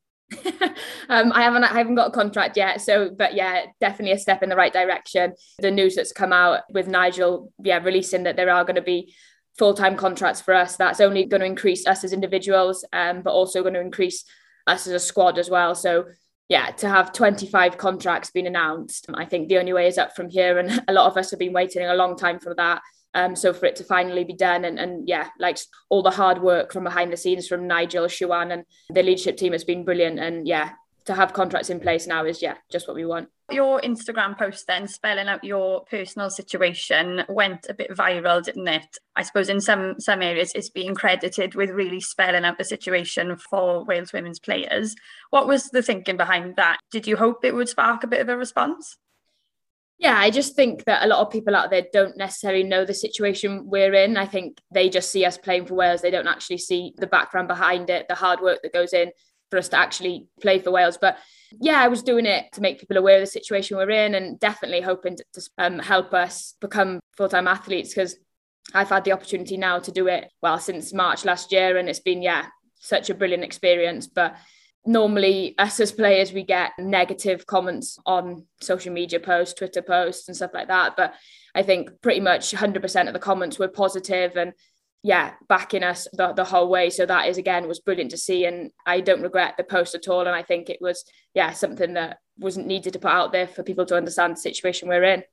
Um, 1.10 1.32
I 1.32 1.44
haven't 1.44 1.64
I 1.64 1.78
haven't 1.78 1.96
got 1.96 2.08
a 2.08 2.12
contract 2.12 2.58
yet, 2.58 2.82
so 2.82 3.10
but 3.10 3.34
yeah, 3.34 3.66
definitely 3.80 4.14
a 4.14 4.20
step 4.20 4.42
in 4.44 4.50
the 4.50 4.56
right 4.56 4.74
direction. 4.74 5.34
The 5.60 5.72
news 5.72 5.96
that's 5.96 6.12
come 6.12 6.34
out 6.34 6.62
with 6.70 6.88
Nigel, 6.88 7.52
yeah, 7.64 7.78
releasing 7.78 8.24
that 8.24 8.36
there 8.36 8.50
are 8.50 8.64
going 8.64 8.76
to 8.76 8.82
be 8.82 9.14
full-time 9.58 9.96
contracts 9.96 10.42
for 10.42 10.54
us. 10.54 10.76
That's 10.76 11.00
only 11.00 11.26
going 11.26 11.42
to 11.42 11.46
increase 11.46 11.86
us 11.86 12.04
as 12.04 12.14
individuals, 12.14 12.84
um, 12.94 13.22
but 13.22 13.34
also 13.34 13.62
going 13.62 13.76
to 13.76 13.82
increase 13.82 14.26
us 14.66 14.88
as 14.88 14.94
a 14.94 15.00
squad 15.00 15.38
as 15.38 15.50
well. 15.50 15.76
So 15.76 16.06
yeah, 16.50 16.72
to 16.72 16.90
have 16.90 17.14
25 17.14 17.78
contracts 17.78 18.32
being 18.32 18.48
announced, 18.48 19.08
I 19.14 19.26
think 19.26 19.48
the 19.48 19.58
only 19.58 19.74
way 19.74 19.88
is 19.88 19.98
up 19.98 20.16
from 20.16 20.30
here. 20.30 20.58
And 20.58 20.84
a 20.88 20.94
lot 20.94 21.10
of 21.10 21.18
us 21.18 21.32
have 21.32 21.40
been 21.40 21.54
waiting 21.54 21.84
a 21.84 21.96
long 21.96 22.18
time 22.18 22.40
for 22.40 22.54
that. 22.56 22.82
Um, 23.14 23.36
so 23.36 23.54
for 23.54 23.66
it 23.66 23.76
to 23.78 23.84
finally 23.84 24.24
be 24.24 24.34
done 24.34 24.66
and, 24.66 24.80
and 24.80 25.08
yeah, 25.08 25.30
like 25.40 25.60
all 25.90 26.02
the 26.02 26.12
hard 26.12 26.42
work 26.42 26.74
from 26.74 26.84
behind 26.84 27.14
the 27.14 27.18
scenes 27.18 27.48
from 27.48 27.68
Nigel, 27.68 28.06
Siwan 28.06 28.52
and 28.52 28.66
the 28.90 29.04
leadership 29.04 29.38
team 29.38 29.52
has 29.52 29.64
been 29.64 29.86
brilliant. 29.86 30.20
And 30.20 30.48
yeah, 30.48 30.72
to 31.06 31.14
have 31.14 31.34
contracts 31.34 31.70
in 31.70 31.80
place 31.80 32.08
now 32.08 32.26
is 32.26 32.42
yeah, 32.42 32.56
just 32.72 32.88
what 32.88 32.96
we 32.96 33.06
want. 33.06 33.30
Your 33.52 33.82
Instagram 33.82 34.38
post 34.38 34.68
then 34.68 34.88
spelling 34.88 35.28
out 35.28 35.44
your 35.44 35.84
personal 35.86 36.30
situation 36.30 37.24
went 37.28 37.68
a 37.70 37.74
bit 37.74 37.92
viral, 37.92 38.44
didn't 38.44 38.68
it? 38.68 38.98
I 39.16 39.24
suppose 39.24 39.50
in 39.50 39.60
some 39.60 40.00
some 40.00 40.22
areas 40.22 40.54
it's 40.56 40.70
being 40.70 40.96
credited 40.96 41.54
with 41.54 41.70
really 41.70 42.00
spelling 42.00 42.46
out 42.46 42.58
the 42.58 42.64
situation 42.64 43.36
for 43.36 43.84
Wales 43.84 44.14
women's 44.14 44.40
players. 44.40 44.96
What 45.30 45.46
was 45.46 45.70
the 45.70 45.84
thinking 45.84 46.18
behind 46.18 46.56
that? 46.56 46.80
Did 46.90 47.06
you 47.06 47.18
hope 47.18 47.44
it 47.44 47.54
would 47.54 47.70
spark 47.70 48.04
a 48.04 48.08
bit 48.08 48.22
of 48.22 48.30
a 48.30 48.38
response? 48.38 48.98
Yeah, 50.00 50.18
I 50.18 50.32
just 50.32 50.56
think 50.56 50.84
that 50.86 51.04
a 51.04 51.08
lot 51.08 51.20
of 51.20 51.32
people 51.32 51.56
out 51.56 51.70
there 51.70 51.86
don't 51.94 52.18
necessarily 52.18 52.64
know 52.64 52.84
the 52.84 52.94
situation 52.94 53.70
we're 53.70 53.94
in. 53.94 54.18
I 54.18 54.26
think 54.26 54.60
they 54.74 54.90
just 54.90 55.12
see 55.12 55.24
us 55.24 55.38
playing 55.38 55.66
for 55.68 55.76
Wales. 55.76 56.02
They 56.02 56.12
don't 56.12 56.28
actually 56.28 56.58
see 56.58 56.94
the 56.98 57.08
background 57.08 57.48
behind 57.48 57.90
it, 57.90 58.08
the 58.10 58.16
hard 58.16 58.42
work 58.42 58.60
that 58.64 58.74
goes 58.74 58.92
in 58.94 59.12
for 59.50 59.60
us 59.60 59.70
to 59.70 59.78
actually 59.78 60.28
play 60.42 60.60
for 60.60 60.72
Wales. 60.72 60.98
But 61.00 61.18
yeah, 61.62 61.80
I 61.80 61.88
was 61.88 62.04
doing 62.04 62.26
it 62.26 62.52
to 62.54 62.62
make 62.62 62.80
people 62.80 62.98
aware 62.98 63.18
of 63.18 63.22
the 63.22 63.28
situation 63.28 63.78
we're 63.78 63.92
in 63.92 64.16
and 64.16 64.40
definitely 64.40 64.82
hoping 64.82 65.16
to, 65.16 65.50
um, 65.60 65.80
help 65.80 66.14
us 66.14 66.56
become 66.60 67.00
full 67.16 67.30
time 67.30 67.48
athletes 67.48 67.94
because 67.94 68.18
I've 68.74 68.90
had 68.90 69.04
the 69.04 69.12
opportunity 69.12 69.58
now 69.58 69.80
to 69.80 69.92
do 69.92 70.08
it, 70.08 70.32
well, 70.42 70.58
since 70.58 70.94
March 70.94 71.24
last 71.24 71.52
year. 71.52 71.78
And 71.78 71.88
it's 71.88 72.00
been, 72.00 72.22
yeah, 72.22 72.48
such 72.80 73.10
a 73.10 73.14
brilliant 73.14 73.44
experience. 73.44 74.08
But 74.08 74.36
normally 74.86 75.56
us 75.58 75.80
as 75.80 75.92
players 75.92 76.34
we 76.34 76.44
get 76.44 76.72
negative 76.78 77.46
comments 77.46 77.98
on 78.06 78.46
social 78.62 78.94
media 78.94 79.20
posts 79.20 79.54
twitter 79.54 79.82
posts 79.82 80.28
and 80.28 80.36
stuff 80.36 80.52
like 80.54 80.68
that. 80.68 80.96
But 80.98 81.14
i 81.56 81.64
think 81.64 82.02
pretty 82.02 82.20
much 82.20 82.52
100% 82.52 83.08
of 83.08 83.14
the 83.14 83.20
comments 83.20 83.60
were 83.60 83.68
positive 83.68 84.36
and 84.36 84.54
yeah 85.04 85.34
backing 85.48 85.84
us 85.84 86.08
the, 86.14 86.34
the 86.34 86.44
whole 86.44 86.70
way. 86.70 86.90
So 86.90 87.06
that 87.06 87.28
is 87.28 87.38
again 87.38 87.68
was 87.68 87.80
brilliant 87.80 88.12
to 88.12 88.18
see. 88.18 88.46
And 88.46 88.72
i 88.86 89.00
don't 89.00 89.22
regret 89.22 89.56
the 89.58 89.64
post 89.64 89.96
at 89.96 90.08
all. 90.08 90.22
And 90.22 90.30
i 90.30 90.44
think 90.44 90.70
it 90.70 90.80
was 90.82 91.04
yeah 91.34 91.54
something 91.54 91.94
that 91.94 92.18
wasn't 92.38 92.68
needed 92.68 92.94
to 92.94 93.00
put 93.00 93.12
out 93.12 93.32
there 93.32 93.48
for 93.48 93.64
people 93.64 93.86
to 93.86 93.98
understand 93.98 94.34
the 94.36 94.42
situation 94.42 94.88
we're 94.88 95.04
in. 95.04 95.24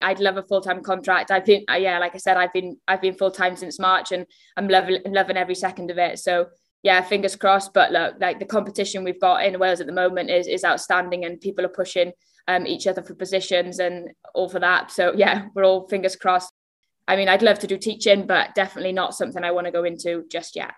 I'd 0.00 0.20
love 0.20 0.36
a 0.36 0.42
full 0.42 0.60
time 0.60 0.82
contract. 0.82 1.30
I've 1.30 1.44
been, 1.44 1.64
yeah, 1.68 1.98
like 1.98 2.14
I 2.14 2.18
said, 2.18 2.36
I've 2.36 2.52
been, 2.52 2.76
I've 2.86 3.02
been 3.02 3.14
full 3.14 3.30
time 3.30 3.56
since 3.56 3.78
March, 3.78 4.12
and 4.12 4.26
I'm 4.56 4.68
loving, 4.68 5.00
loving 5.06 5.36
every 5.36 5.54
second 5.54 5.90
of 5.90 5.98
it. 5.98 6.18
So 6.18 6.46
yeah, 6.88 7.02
fingers 7.02 7.36
crossed. 7.36 7.74
But 7.74 7.92
look, 7.92 8.14
like 8.18 8.38
the 8.38 8.46
competition 8.46 9.04
we've 9.04 9.20
got 9.20 9.44
in 9.44 9.58
Wales 9.58 9.82
at 9.82 9.86
the 9.86 9.92
moment 9.92 10.30
is 10.30 10.46
is 10.46 10.64
outstanding, 10.64 11.26
and 11.26 11.38
people 11.38 11.62
are 11.66 11.80
pushing 11.82 12.12
um, 12.48 12.66
each 12.66 12.86
other 12.86 13.02
for 13.02 13.14
positions 13.14 13.78
and 13.78 14.08
all 14.34 14.48
for 14.48 14.58
that. 14.60 14.90
So 14.90 15.12
yeah, 15.14 15.48
we're 15.54 15.66
all 15.66 15.86
fingers 15.86 16.16
crossed. 16.16 16.50
I 17.06 17.16
mean, 17.16 17.28
I'd 17.28 17.42
love 17.42 17.58
to 17.58 17.66
do 17.66 17.76
teaching, 17.76 18.26
but 18.26 18.54
definitely 18.54 18.92
not 18.92 19.14
something 19.14 19.44
I 19.44 19.50
want 19.50 19.66
to 19.66 19.70
go 19.70 19.84
into 19.84 20.24
just 20.32 20.56
yet. 20.56 20.72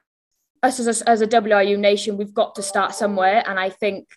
Us 0.64 0.80
as 0.80 1.00
a, 1.00 1.08
as 1.08 1.20
a 1.20 1.28
WRU 1.28 1.78
nation, 1.78 2.16
we've 2.16 2.34
got 2.34 2.56
to 2.56 2.62
start 2.62 2.92
somewhere, 2.92 3.44
and 3.46 3.60
I 3.60 3.70
think 3.70 4.08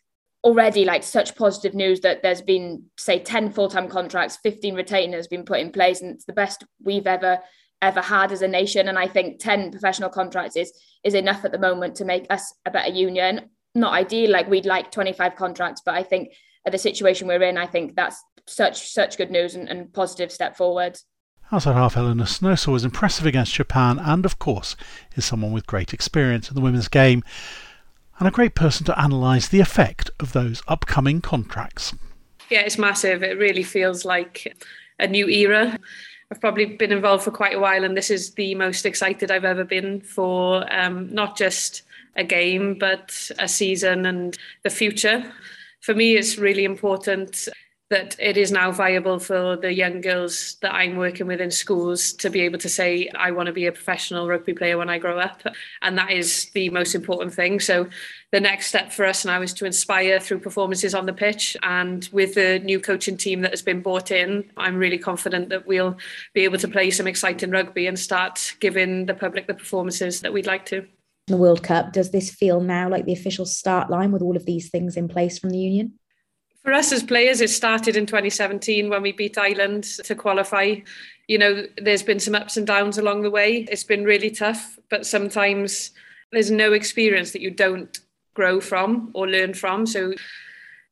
already 0.43 0.85
like 0.85 1.03
such 1.03 1.35
positive 1.35 1.75
news 1.75 2.01
that 2.01 2.23
there's 2.23 2.41
been 2.41 2.85
say 2.97 3.19
10 3.19 3.51
full-time 3.51 3.87
contracts 3.87 4.37
15 4.43 4.75
retainers 4.75 5.27
been 5.27 5.45
put 5.45 5.61
in 5.61 5.71
place 5.71 6.01
and 6.01 6.15
it's 6.15 6.25
the 6.25 6.33
best 6.33 6.65
we've 6.83 7.07
ever 7.07 7.39
ever 7.87 8.01
had 8.01 8.31
as 8.31 8.41
a 8.41 8.47
nation. 8.47 8.87
And 8.87 8.97
I 8.97 9.07
think 9.07 9.39
10 9.39 9.71
professional 9.71 10.09
contracts 10.09 10.55
is, 10.55 10.71
is 11.03 11.13
enough 11.13 11.45
at 11.45 11.51
the 11.51 11.59
moment 11.59 11.95
to 11.95 12.05
make 12.05 12.25
us 12.29 12.53
a 12.65 12.71
better 12.71 12.91
union. 12.91 13.49
Not 13.75 13.93
ideal, 13.93 14.31
like 14.31 14.49
we'd 14.49 14.65
like 14.65 14.91
25 14.91 15.35
contracts, 15.35 15.81
but 15.85 15.95
I 15.95 16.03
think 16.03 16.33
at 16.65 16.71
the 16.71 16.77
situation 16.77 17.27
we're 17.27 17.41
in, 17.43 17.57
I 17.57 17.67
think 17.67 17.95
that's 17.95 18.23
such 18.45 18.91
such 18.91 19.17
good 19.17 19.31
news 19.31 19.55
and, 19.55 19.69
and 19.69 19.91
positive 19.93 20.31
step 20.31 20.55
forward. 20.55 20.99
Outside 21.51 21.73
half 21.73 21.97
Elinor 21.97 22.25
Snowsill 22.25 22.73
was 22.73 22.85
impressive 22.85 23.25
against 23.25 23.53
Japan 23.53 23.99
and, 23.99 24.25
of 24.25 24.39
course, 24.39 24.75
is 25.15 25.25
someone 25.25 25.51
with 25.51 25.67
great 25.67 25.93
experience 25.93 26.49
in 26.49 26.55
the 26.55 26.61
women's 26.61 26.87
game 26.87 27.23
and 28.19 28.27
a 28.27 28.31
great 28.31 28.55
person 28.55 28.85
to 28.85 29.03
analyse 29.03 29.47
the 29.47 29.59
effect 29.59 30.09
of 30.19 30.33
those 30.33 30.63
upcoming 30.67 31.21
contracts. 31.21 31.93
Yeah, 32.49 32.61
it's 32.61 32.77
massive. 32.77 33.23
It 33.23 33.37
really 33.37 33.63
feels 33.63 34.05
like 34.05 34.55
a 34.99 35.07
new 35.07 35.27
era. 35.27 35.79
I've 36.31 36.41
probably 36.41 36.65
been 36.65 36.91
involved 36.91 37.23
for 37.23 37.31
quite 37.31 37.55
a 37.55 37.59
while, 37.59 37.83
and 37.83 37.95
this 37.95 38.09
is 38.09 38.31
the 38.31 38.55
most 38.55 38.85
excited 38.85 39.31
I've 39.31 39.45
ever 39.45 39.63
been 39.63 40.01
for 40.01 40.65
um, 40.73 41.13
not 41.13 41.37
just 41.37 41.83
a 42.15 42.23
game, 42.23 42.77
but 42.79 43.31
a 43.39 43.47
season 43.47 44.05
and 44.05 44.37
the 44.63 44.69
future. 44.69 45.31
For 45.81 45.93
me, 45.93 46.15
it's 46.15 46.37
really 46.37 46.63
important 46.63 47.49
that 47.93 48.15
it 48.17 48.37
is 48.37 48.51
now 48.51 48.71
viable 48.71 49.19
for 49.19 49.55
the 49.55 49.71
young 49.71 50.01
girls 50.01 50.57
that 50.61 50.73
I'm 50.73 50.95
working 50.95 51.27
with 51.27 51.39
in 51.39 51.51
schools 51.51 52.11
to 52.13 52.31
be 52.31 52.41
able 52.41 52.57
to 52.57 52.67
say, 52.67 53.07
I 53.13 53.29
want 53.29 53.45
to 53.45 53.53
be 53.53 53.67
a 53.67 53.71
professional 53.71 54.27
rugby 54.27 54.55
player 54.55 54.79
when 54.79 54.89
I 54.89 54.97
grow 54.97 55.19
up. 55.19 55.43
And 55.83 55.95
that 55.99 56.09
is 56.09 56.49
the 56.55 56.71
most 56.71 56.95
important 56.95 57.35
thing. 57.35 57.59
So 57.59 57.87
the 58.31 58.39
next 58.39 58.65
step 58.65 58.91
for 58.91 59.05
us 59.05 59.25
now 59.25 59.43
is 59.43 59.53
to 59.53 59.65
inspire 59.65 60.19
through 60.19 60.39
performances 60.39 60.95
on 60.95 61.05
the 61.05 61.13
pitch. 61.13 61.55
And 61.61 62.09
with 62.11 62.33
the 62.33 62.57
new 62.63 62.79
coaching 62.79 63.15
team 63.15 63.41
that 63.41 63.51
has 63.51 63.61
been 63.61 63.83
brought 63.83 64.09
in, 64.09 64.49
I'm 64.57 64.77
really 64.77 64.97
confident 64.97 65.49
that 65.49 65.67
we'll 65.67 65.95
be 66.33 66.45
able 66.45 66.57
to 66.57 66.67
play 66.67 66.89
some 66.89 67.05
exciting 67.05 67.51
rugby 67.51 67.85
and 67.85 67.99
start 67.99 68.55
giving 68.59 69.05
the 69.05 69.13
public 69.13 69.45
the 69.45 69.53
performances 69.53 70.21
that 70.21 70.33
we'd 70.33 70.47
like 70.47 70.65
to. 70.67 70.87
The 71.27 71.37
World 71.37 71.61
Cup, 71.61 71.93
does 71.93 72.09
this 72.09 72.31
feel 72.31 72.59
now 72.59 72.89
like 72.89 73.05
the 73.05 73.13
official 73.13 73.45
start 73.45 73.91
line 73.91 74.11
with 74.11 74.23
all 74.23 74.35
of 74.35 74.47
these 74.47 74.71
things 74.71 74.97
in 74.97 75.07
place 75.07 75.37
from 75.37 75.51
the 75.51 75.59
Union? 75.59 75.99
For 76.63 76.71
us 76.71 76.93
as 76.93 77.03
players, 77.03 77.41
it 77.41 77.49
started 77.49 77.97
in 77.97 78.05
2017 78.05 78.89
when 78.89 79.01
we 79.01 79.11
beat 79.11 79.37
Ireland 79.37 79.83
to 79.83 80.15
qualify. 80.15 80.75
You 81.27 81.37
know, 81.37 81.67
there's 81.77 82.03
been 82.03 82.21
some 82.21 82.35
ups 82.35 82.55
and 82.55 82.65
downs 82.65 82.97
along 82.97 83.23
the 83.23 83.29
way. 83.29 83.67
It's 83.69 83.83
been 83.83 84.05
really 84.05 84.31
tough, 84.31 84.79
but 84.89 85.05
sometimes 85.05 85.91
there's 86.31 86.51
no 86.51 86.71
experience 86.71 87.31
that 87.31 87.41
you 87.41 87.51
don't 87.51 87.99
grow 88.33 88.61
from 88.61 89.11
or 89.13 89.27
learn 89.27 89.53
from. 89.53 89.85
So 89.85 90.13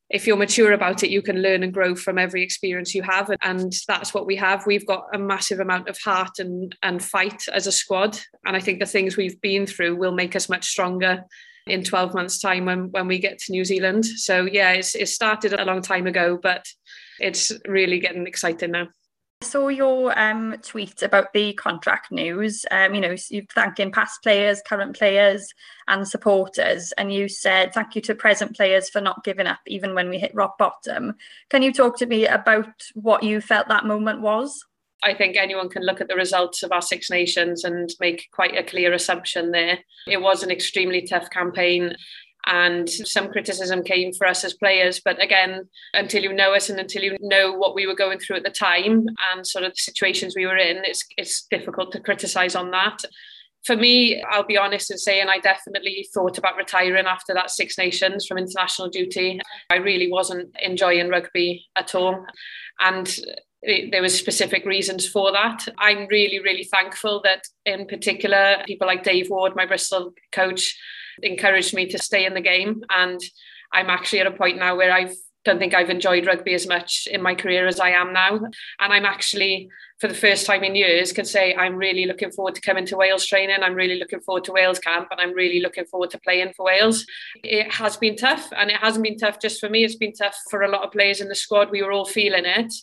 if 0.10 0.28
you're 0.28 0.36
mature 0.36 0.74
about 0.74 1.04
it, 1.04 1.10
you 1.10 1.22
can 1.22 1.42
learn 1.42 1.64
and 1.64 1.74
grow 1.74 1.96
from 1.96 2.18
every 2.18 2.44
experience 2.44 2.94
you 2.94 3.04
have. 3.04 3.32
And 3.42 3.74
that's 3.88 4.14
what 4.14 4.26
we 4.26 4.36
have. 4.36 4.66
We've 4.66 4.86
got 4.86 5.08
a 5.14 5.18
massive 5.18 5.62
amount 5.62 5.88
of 5.88 5.98
heart 5.98 6.40
and, 6.40 6.76
and 6.84 7.02
fight 7.02 7.48
as 7.48 7.66
a 7.66 7.72
squad. 7.72 8.20
And 8.46 8.58
I 8.58 8.60
think 8.60 8.80
the 8.80 8.86
things 8.86 9.16
we've 9.16 9.40
been 9.40 9.66
through 9.66 9.96
will 9.96 10.12
make 10.12 10.36
us 10.36 10.50
much 10.50 10.68
stronger 10.68 11.24
in 11.72 11.84
12 11.84 12.14
months 12.14 12.40
time 12.40 12.66
when, 12.66 12.92
when 12.92 13.08
we 13.08 13.20
get 13.20 13.40
to 13.40 13.52
New 13.52 13.66
Zealand. 13.66 14.06
So 14.06 14.46
yeah, 14.46 14.72
it's, 14.72 14.96
it 14.96 15.10
started 15.10 15.54
a 15.54 15.66
long 15.66 15.82
time 15.82 16.08
ago, 16.08 16.38
but 16.42 16.66
it's 17.20 17.52
really 17.68 18.00
getting 18.00 18.28
exciting 18.28 18.72
now. 18.72 18.88
I 19.42 19.48
saw 19.48 19.70
your 19.70 20.18
um, 20.20 20.56
tweet 20.62 21.02
about 21.02 21.34
the 21.34 21.54
contract 21.54 22.12
news. 22.12 22.64
Um, 22.70 22.94
you 22.94 23.02
know, 23.02 23.16
you're 23.30 23.44
thanking 23.56 23.92
past 23.92 24.22
players, 24.22 24.62
current 24.68 24.96
players, 24.96 25.52
and 25.88 26.08
supporters, 26.08 26.92
and 26.96 27.12
you 27.12 27.28
said 27.28 27.74
thank 27.74 27.96
you 27.96 28.02
to 28.04 28.14
present 28.14 28.56
players 28.56 28.90
for 28.90 29.02
not 29.02 29.24
giving 29.24 29.48
up 29.48 29.60
even 29.66 29.96
when 29.96 30.10
we 30.10 30.20
hit 30.20 30.36
rock 30.36 30.60
bottom. 30.60 31.16
Can 31.50 31.64
you 31.64 31.74
talk 31.74 31.98
to 31.98 32.06
me 32.06 32.28
about 32.28 32.70
what 32.94 33.24
you 33.24 33.42
felt 33.42 33.68
that 33.70 33.86
moment 33.86 34.22
was? 34.22 34.64
I 35.04 35.14
think 35.14 35.36
anyone 35.36 35.70
can 35.70 35.86
look 35.86 36.02
at 36.02 36.08
the 36.08 36.16
results 36.16 36.64
of 36.64 36.72
our 36.72 36.82
Six 36.82 37.10
Nations 37.10 37.64
and 37.64 37.90
make 38.00 38.28
quite 38.32 38.58
a 38.58 38.64
clear 38.64 38.94
assumption 38.94 39.52
there. 39.52 39.80
It 40.08 40.22
was 40.22 40.44
an 40.44 40.52
extremely 40.52 41.02
tough 41.02 41.30
campaign 41.30 41.96
and 42.48 42.90
some 42.90 43.30
criticism 43.30 43.84
came 43.84 44.14
for 44.14 44.26
us 44.28 44.44
as 44.44 44.54
players. 44.54 45.00
But 45.04 45.22
again, 45.22 45.68
until 45.94 46.24
you 46.24 46.34
know 46.34 46.54
us 46.54 46.70
and 46.70 46.80
until 46.80 47.04
you 47.04 47.18
know 47.22 47.54
what 47.54 47.76
we 47.76 47.86
were 47.86 47.96
going 47.96 48.20
through 48.20 48.38
at 48.38 48.44
the 48.44 48.50
time 48.50 49.06
and 49.32 49.46
sort 49.46 49.64
of 49.64 49.72
the 49.72 49.78
situations 49.78 50.36
we 50.36 50.48
were 50.48 50.58
in, 50.58 50.78
it's 50.78 51.06
it's 51.18 51.46
difficult 51.50 51.92
to 51.92 52.00
criticise 52.00 52.56
on 52.56 52.72
that. 52.72 52.98
For 53.66 53.76
me, 53.76 54.24
I'll 54.32 54.46
be 54.46 54.58
honest 54.58 54.90
in 54.90 54.98
saying 54.98 55.28
I 55.30 55.38
definitely 55.38 56.08
thought 56.16 56.40
about 56.40 56.58
retiring 56.58 57.06
after 57.06 57.34
that 57.36 57.52
Six 57.52 57.78
Nations 57.78 58.26
from 58.26 58.40
international 58.40 58.90
duty. 58.90 59.40
I 59.70 59.76
really 59.76 60.12
wasn't 60.12 60.50
enjoying 60.64 61.10
rugby 61.10 61.66
at 61.76 61.94
all. 61.94 62.26
And 62.80 63.16
there 63.64 64.02
was 64.02 64.18
specific 64.18 64.66
reasons 64.66 65.08
for 65.08 65.32
that. 65.32 65.68
I'm 65.78 66.08
really, 66.08 66.40
really 66.40 66.64
thankful 66.64 67.22
that 67.24 67.44
in 67.66 67.86
particular 67.86 68.64
people 68.66 68.88
like 68.88 69.04
Dave 69.04 69.30
Ward, 69.30 69.56
my 69.56 69.66
Bristol 69.66 70.14
coach, 70.32 70.78
encouraged 71.22 71.74
me 71.74 71.86
to 71.88 72.00
stay 72.00 72.26
in 72.26 72.34
the 72.34 72.42
game. 72.42 72.84
And 72.90 73.20
I'm 73.72 73.90
actually 73.90 74.22
at 74.22 74.28
a 74.28 74.32
point 74.32 74.58
now 74.58 74.76
where 74.76 74.92
I 74.92 75.14
don't 75.44 75.60
think 75.60 75.74
I've 75.74 75.90
enjoyed 75.90 76.28
rugby 76.28 76.54
as 76.54 76.68
much 76.68 77.08
in 77.10 77.22
my 77.22 77.36
career 77.36 77.68
as 77.68 77.80
I 77.80 77.92
am 77.92 78.14
now. 78.14 78.36
And 78.36 78.54
I'm 78.94 79.06
actually, 79.06 79.70
for 80.00 80.08
the 80.08 80.14
first 80.14 80.46
time 80.46 80.64
in 80.64 80.76
years, 80.76 81.12
can 81.12 81.26
say 81.26 81.56
I'm 81.56 81.76
really 81.76 82.06
looking 82.06 82.32
forward 82.32 82.56
to 82.56 82.62
coming 82.62 82.86
to 82.88 82.98
Wales 82.98 83.26
training. 83.26 83.58
I'm 83.62 83.74
really 83.74 84.00
looking 84.00 84.20
forward 84.22 84.44
to 84.46 84.52
Wales 84.52 84.80
camp 84.80 85.08
and 85.12 85.20
I'm 85.20 85.34
really 85.34 85.60
looking 85.60 85.86
forward 85.86 86.10
to 86.12 86.20
playing 86.20 86.54
for 86.56 86.66
Wales. 86.66 87.06
It 87.44 87.72
has 87.74 87.98
been 87.98 88.16
tough 88.16 88.52
and 88.56 88.72
it 88.72 88.78
hasn't 88.78 89.04
been 89.04 89.18
tough 89.18 89.40
just 89.40 89.60
for 89.60 89.70
me. 89.70 89.84
It's 89.84 89.96
been 89.96 90.14
tough 90.14 90.38
for 90.50 90.64
a 90.64 90.70
lot 90.70 90.84
of 90.84 90.92
players 90.92 91.22
in 91.22 91.28
the 91.28 91.36
squad. 91.36 91.72
We 91.72 91.84
were 91.84 91.92
all 91.92 92.06
feeling 92.06 92.46
it 92.46 92.74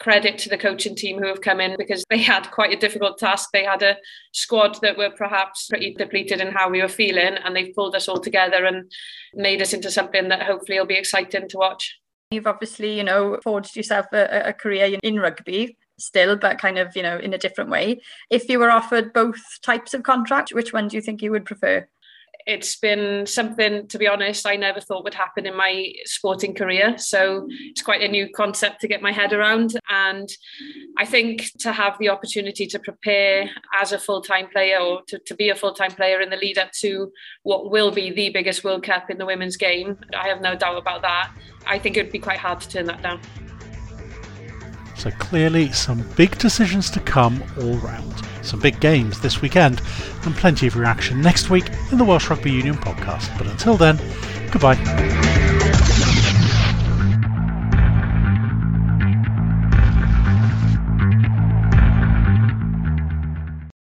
credit 0.00 0.38
to 0.38 0.48
the 0.48 0.58
coaching 0.58 0.96
team 0.96 1.18
who 1.18 1.26
have 1.26 1.40
come 1.40 1.60
in 1.60 1.76
because 1.78 2.04
they 2.10 2.18
had 2.18 2.50
quite 2.50 2.72
a 2.72 2.80
difficult 2.80 3.18
task. 3.18 3.50
They 3.52 3.64
had 3.64 3.82
a 3.82 3.96
squad 4.32 4.78
that 4.82 4.98
were 4.98 5.10
perhaps 5.10 5.68
pretty 5.68 5.94
depleted 5.94 6.40
in 6.40 6.52
how 6.52 6.68
we 6.68 6.82
were 6.82 6.88
feeling, 6.88 7.36
and 7.42 7.54
they've 7.54 7.74
pulled 7.74 7.94
us 7.94 8.08
all 8.08 8.20
together 8.20 8.64
and 8.64 8.90
made 9.34 9.62
us 9.62 9.72
into 9.72 9.90
something 9.90 10.28
that 10.28 10.42
hopefully 10.42 10.78
will 10.78 10.86
be 10.86 10.96
exciting 10.96 11.48
to 11.48 11.58
watch. 11.58 11.96
You've 12.30 12.46
obviously, 12.46 12.96
you 12.96 13.04
know, 13.04 13.38
forged 13.42 13.76
yourself 13.76 14.06
a, 14.12 14.48
a 14.48 14.52
career 14.52 14.98
in 15.02 15.20
rugby 15.20 15.76
still, 15.98 16.36
but 16.36 16.58
kind 16.58 16.78
of, 16.78 16.96
you 16.96 17.02
know, 17.02 17.18
in 17.18 17.32
a 17.34 17.38
different 17.38 17.70
way. 17.70 18.00
If 18.30 18.48
you 18.48 18.58
were 18.58 18.70
offered 18.70 19.12
both 19.12 19.40
types 19.62 19.94
of 19.94 20.02
contract, 20.02 20.52
which 20.52 20.72
one 20.72 20.88
do 20.88 20.96
you 20.96 21.02
think 21.02 21.22
you 21.22 21.30
would 21.30 21.44
prefer? 21.44 21.86
It's 22.46 22.76
been 22.76 23.26
something, 23.26 23.86
to 23.88 23.98
be 23.98 24.06
honest, 24.06 24.46
I 24.46 24.56
never 24.56 24.80
thought 24.80 25.04
would 25.04 25.14
happen 25.14 25.46
in 25.46 25.56
my 25.56 25.92
sporting 26.04 26.54
career. 26.54 26.98
So 26.98 27.46
it's 27.50 27.80
quite 27.80 28.02
a 28.02 28.08
new 28.08 28.28
concept 28.28 28.80
to 28.82 28.88
get 28.88 29.00
my 29.00 29.12
head 29.12 29.32
around. 29.32 29.80
And 29.88 30.28
I 30.98 31.06
think 31.06 31.50
to 31.60 31.72
have 31.72 31.96
the 31.98 32.10
opportunity 32.10 32.66
to 32.66 32.78
prepare 32.78 33.48
as 33.80 33.92
a 33.92 33.98
full 33.98 34.20
time 34.20 34.48
player 34.48 34.78
or 34.78 35.02
to, 35.08 35.18
to 35.20 35.34
be 35.34 35.48
a 35.48 35.54
full 35.54 35.72
time 35.72 35.92
player 35.92 36.20
in 36.20 36.28
the 36.28 36.36
lead 36.36 36.58
up 36.58 36.70
to 36.80 37.10
what 37.44 37.70
will 37.70 37.90
be 37.90 38.10
the 38.10 38.30
biggest 38.30 38.62
World 38.62 38.82
Cup 38.82 39.10
in 39.10 39.18
the 39.18 39.26
women's 39.26 39.56
game, 39.56 39.98
I 40.16 40.28
have 40.28 40.40
no 40.40 40.54
doubt 40.54 40.76
about 40.76 41.02
that. 41.02 41.32
I 41.66 41.78
think 41.78 41.96
it 41.96 42.04
would 42.04 42.12
be 42.12 42.18
quite 42.18 42.38
hard 42.38 42.60
to 42.60 42.68
turn 42.68 42.86
that 42.86 43.02
down. 43.02 43.20
So 44.96 45.10
clearly, 45.12 45.72
some 45.72 46.06
big 46.16 46.38
decisions 46.38 46.90
to 46.90 47.00
come 47.00 47.42
all 47.58 47.76
round. 47.78 48.22
Some 48.44 48.60
big 48.60 48.78
games 48.80 49.20
this 49.20 49.40
weekend, 49.40 49.80
and 50.24 50.34
plenty 50.36 50.66
of 50.66 50.76
reaction 50.76 51.20
next 51.20 51.50
week 51.50 51.70
in 51.90 51.98
the 51.98 52.04
Welsh 52.04 52.28
Rugby 52.30 52.52
Union 52.52 52.76
podcast. 52.76 53.36
But 53.38 53.46
until 53.46 53.76
then, 53.76 53.98
goodbye. 54.52 55.23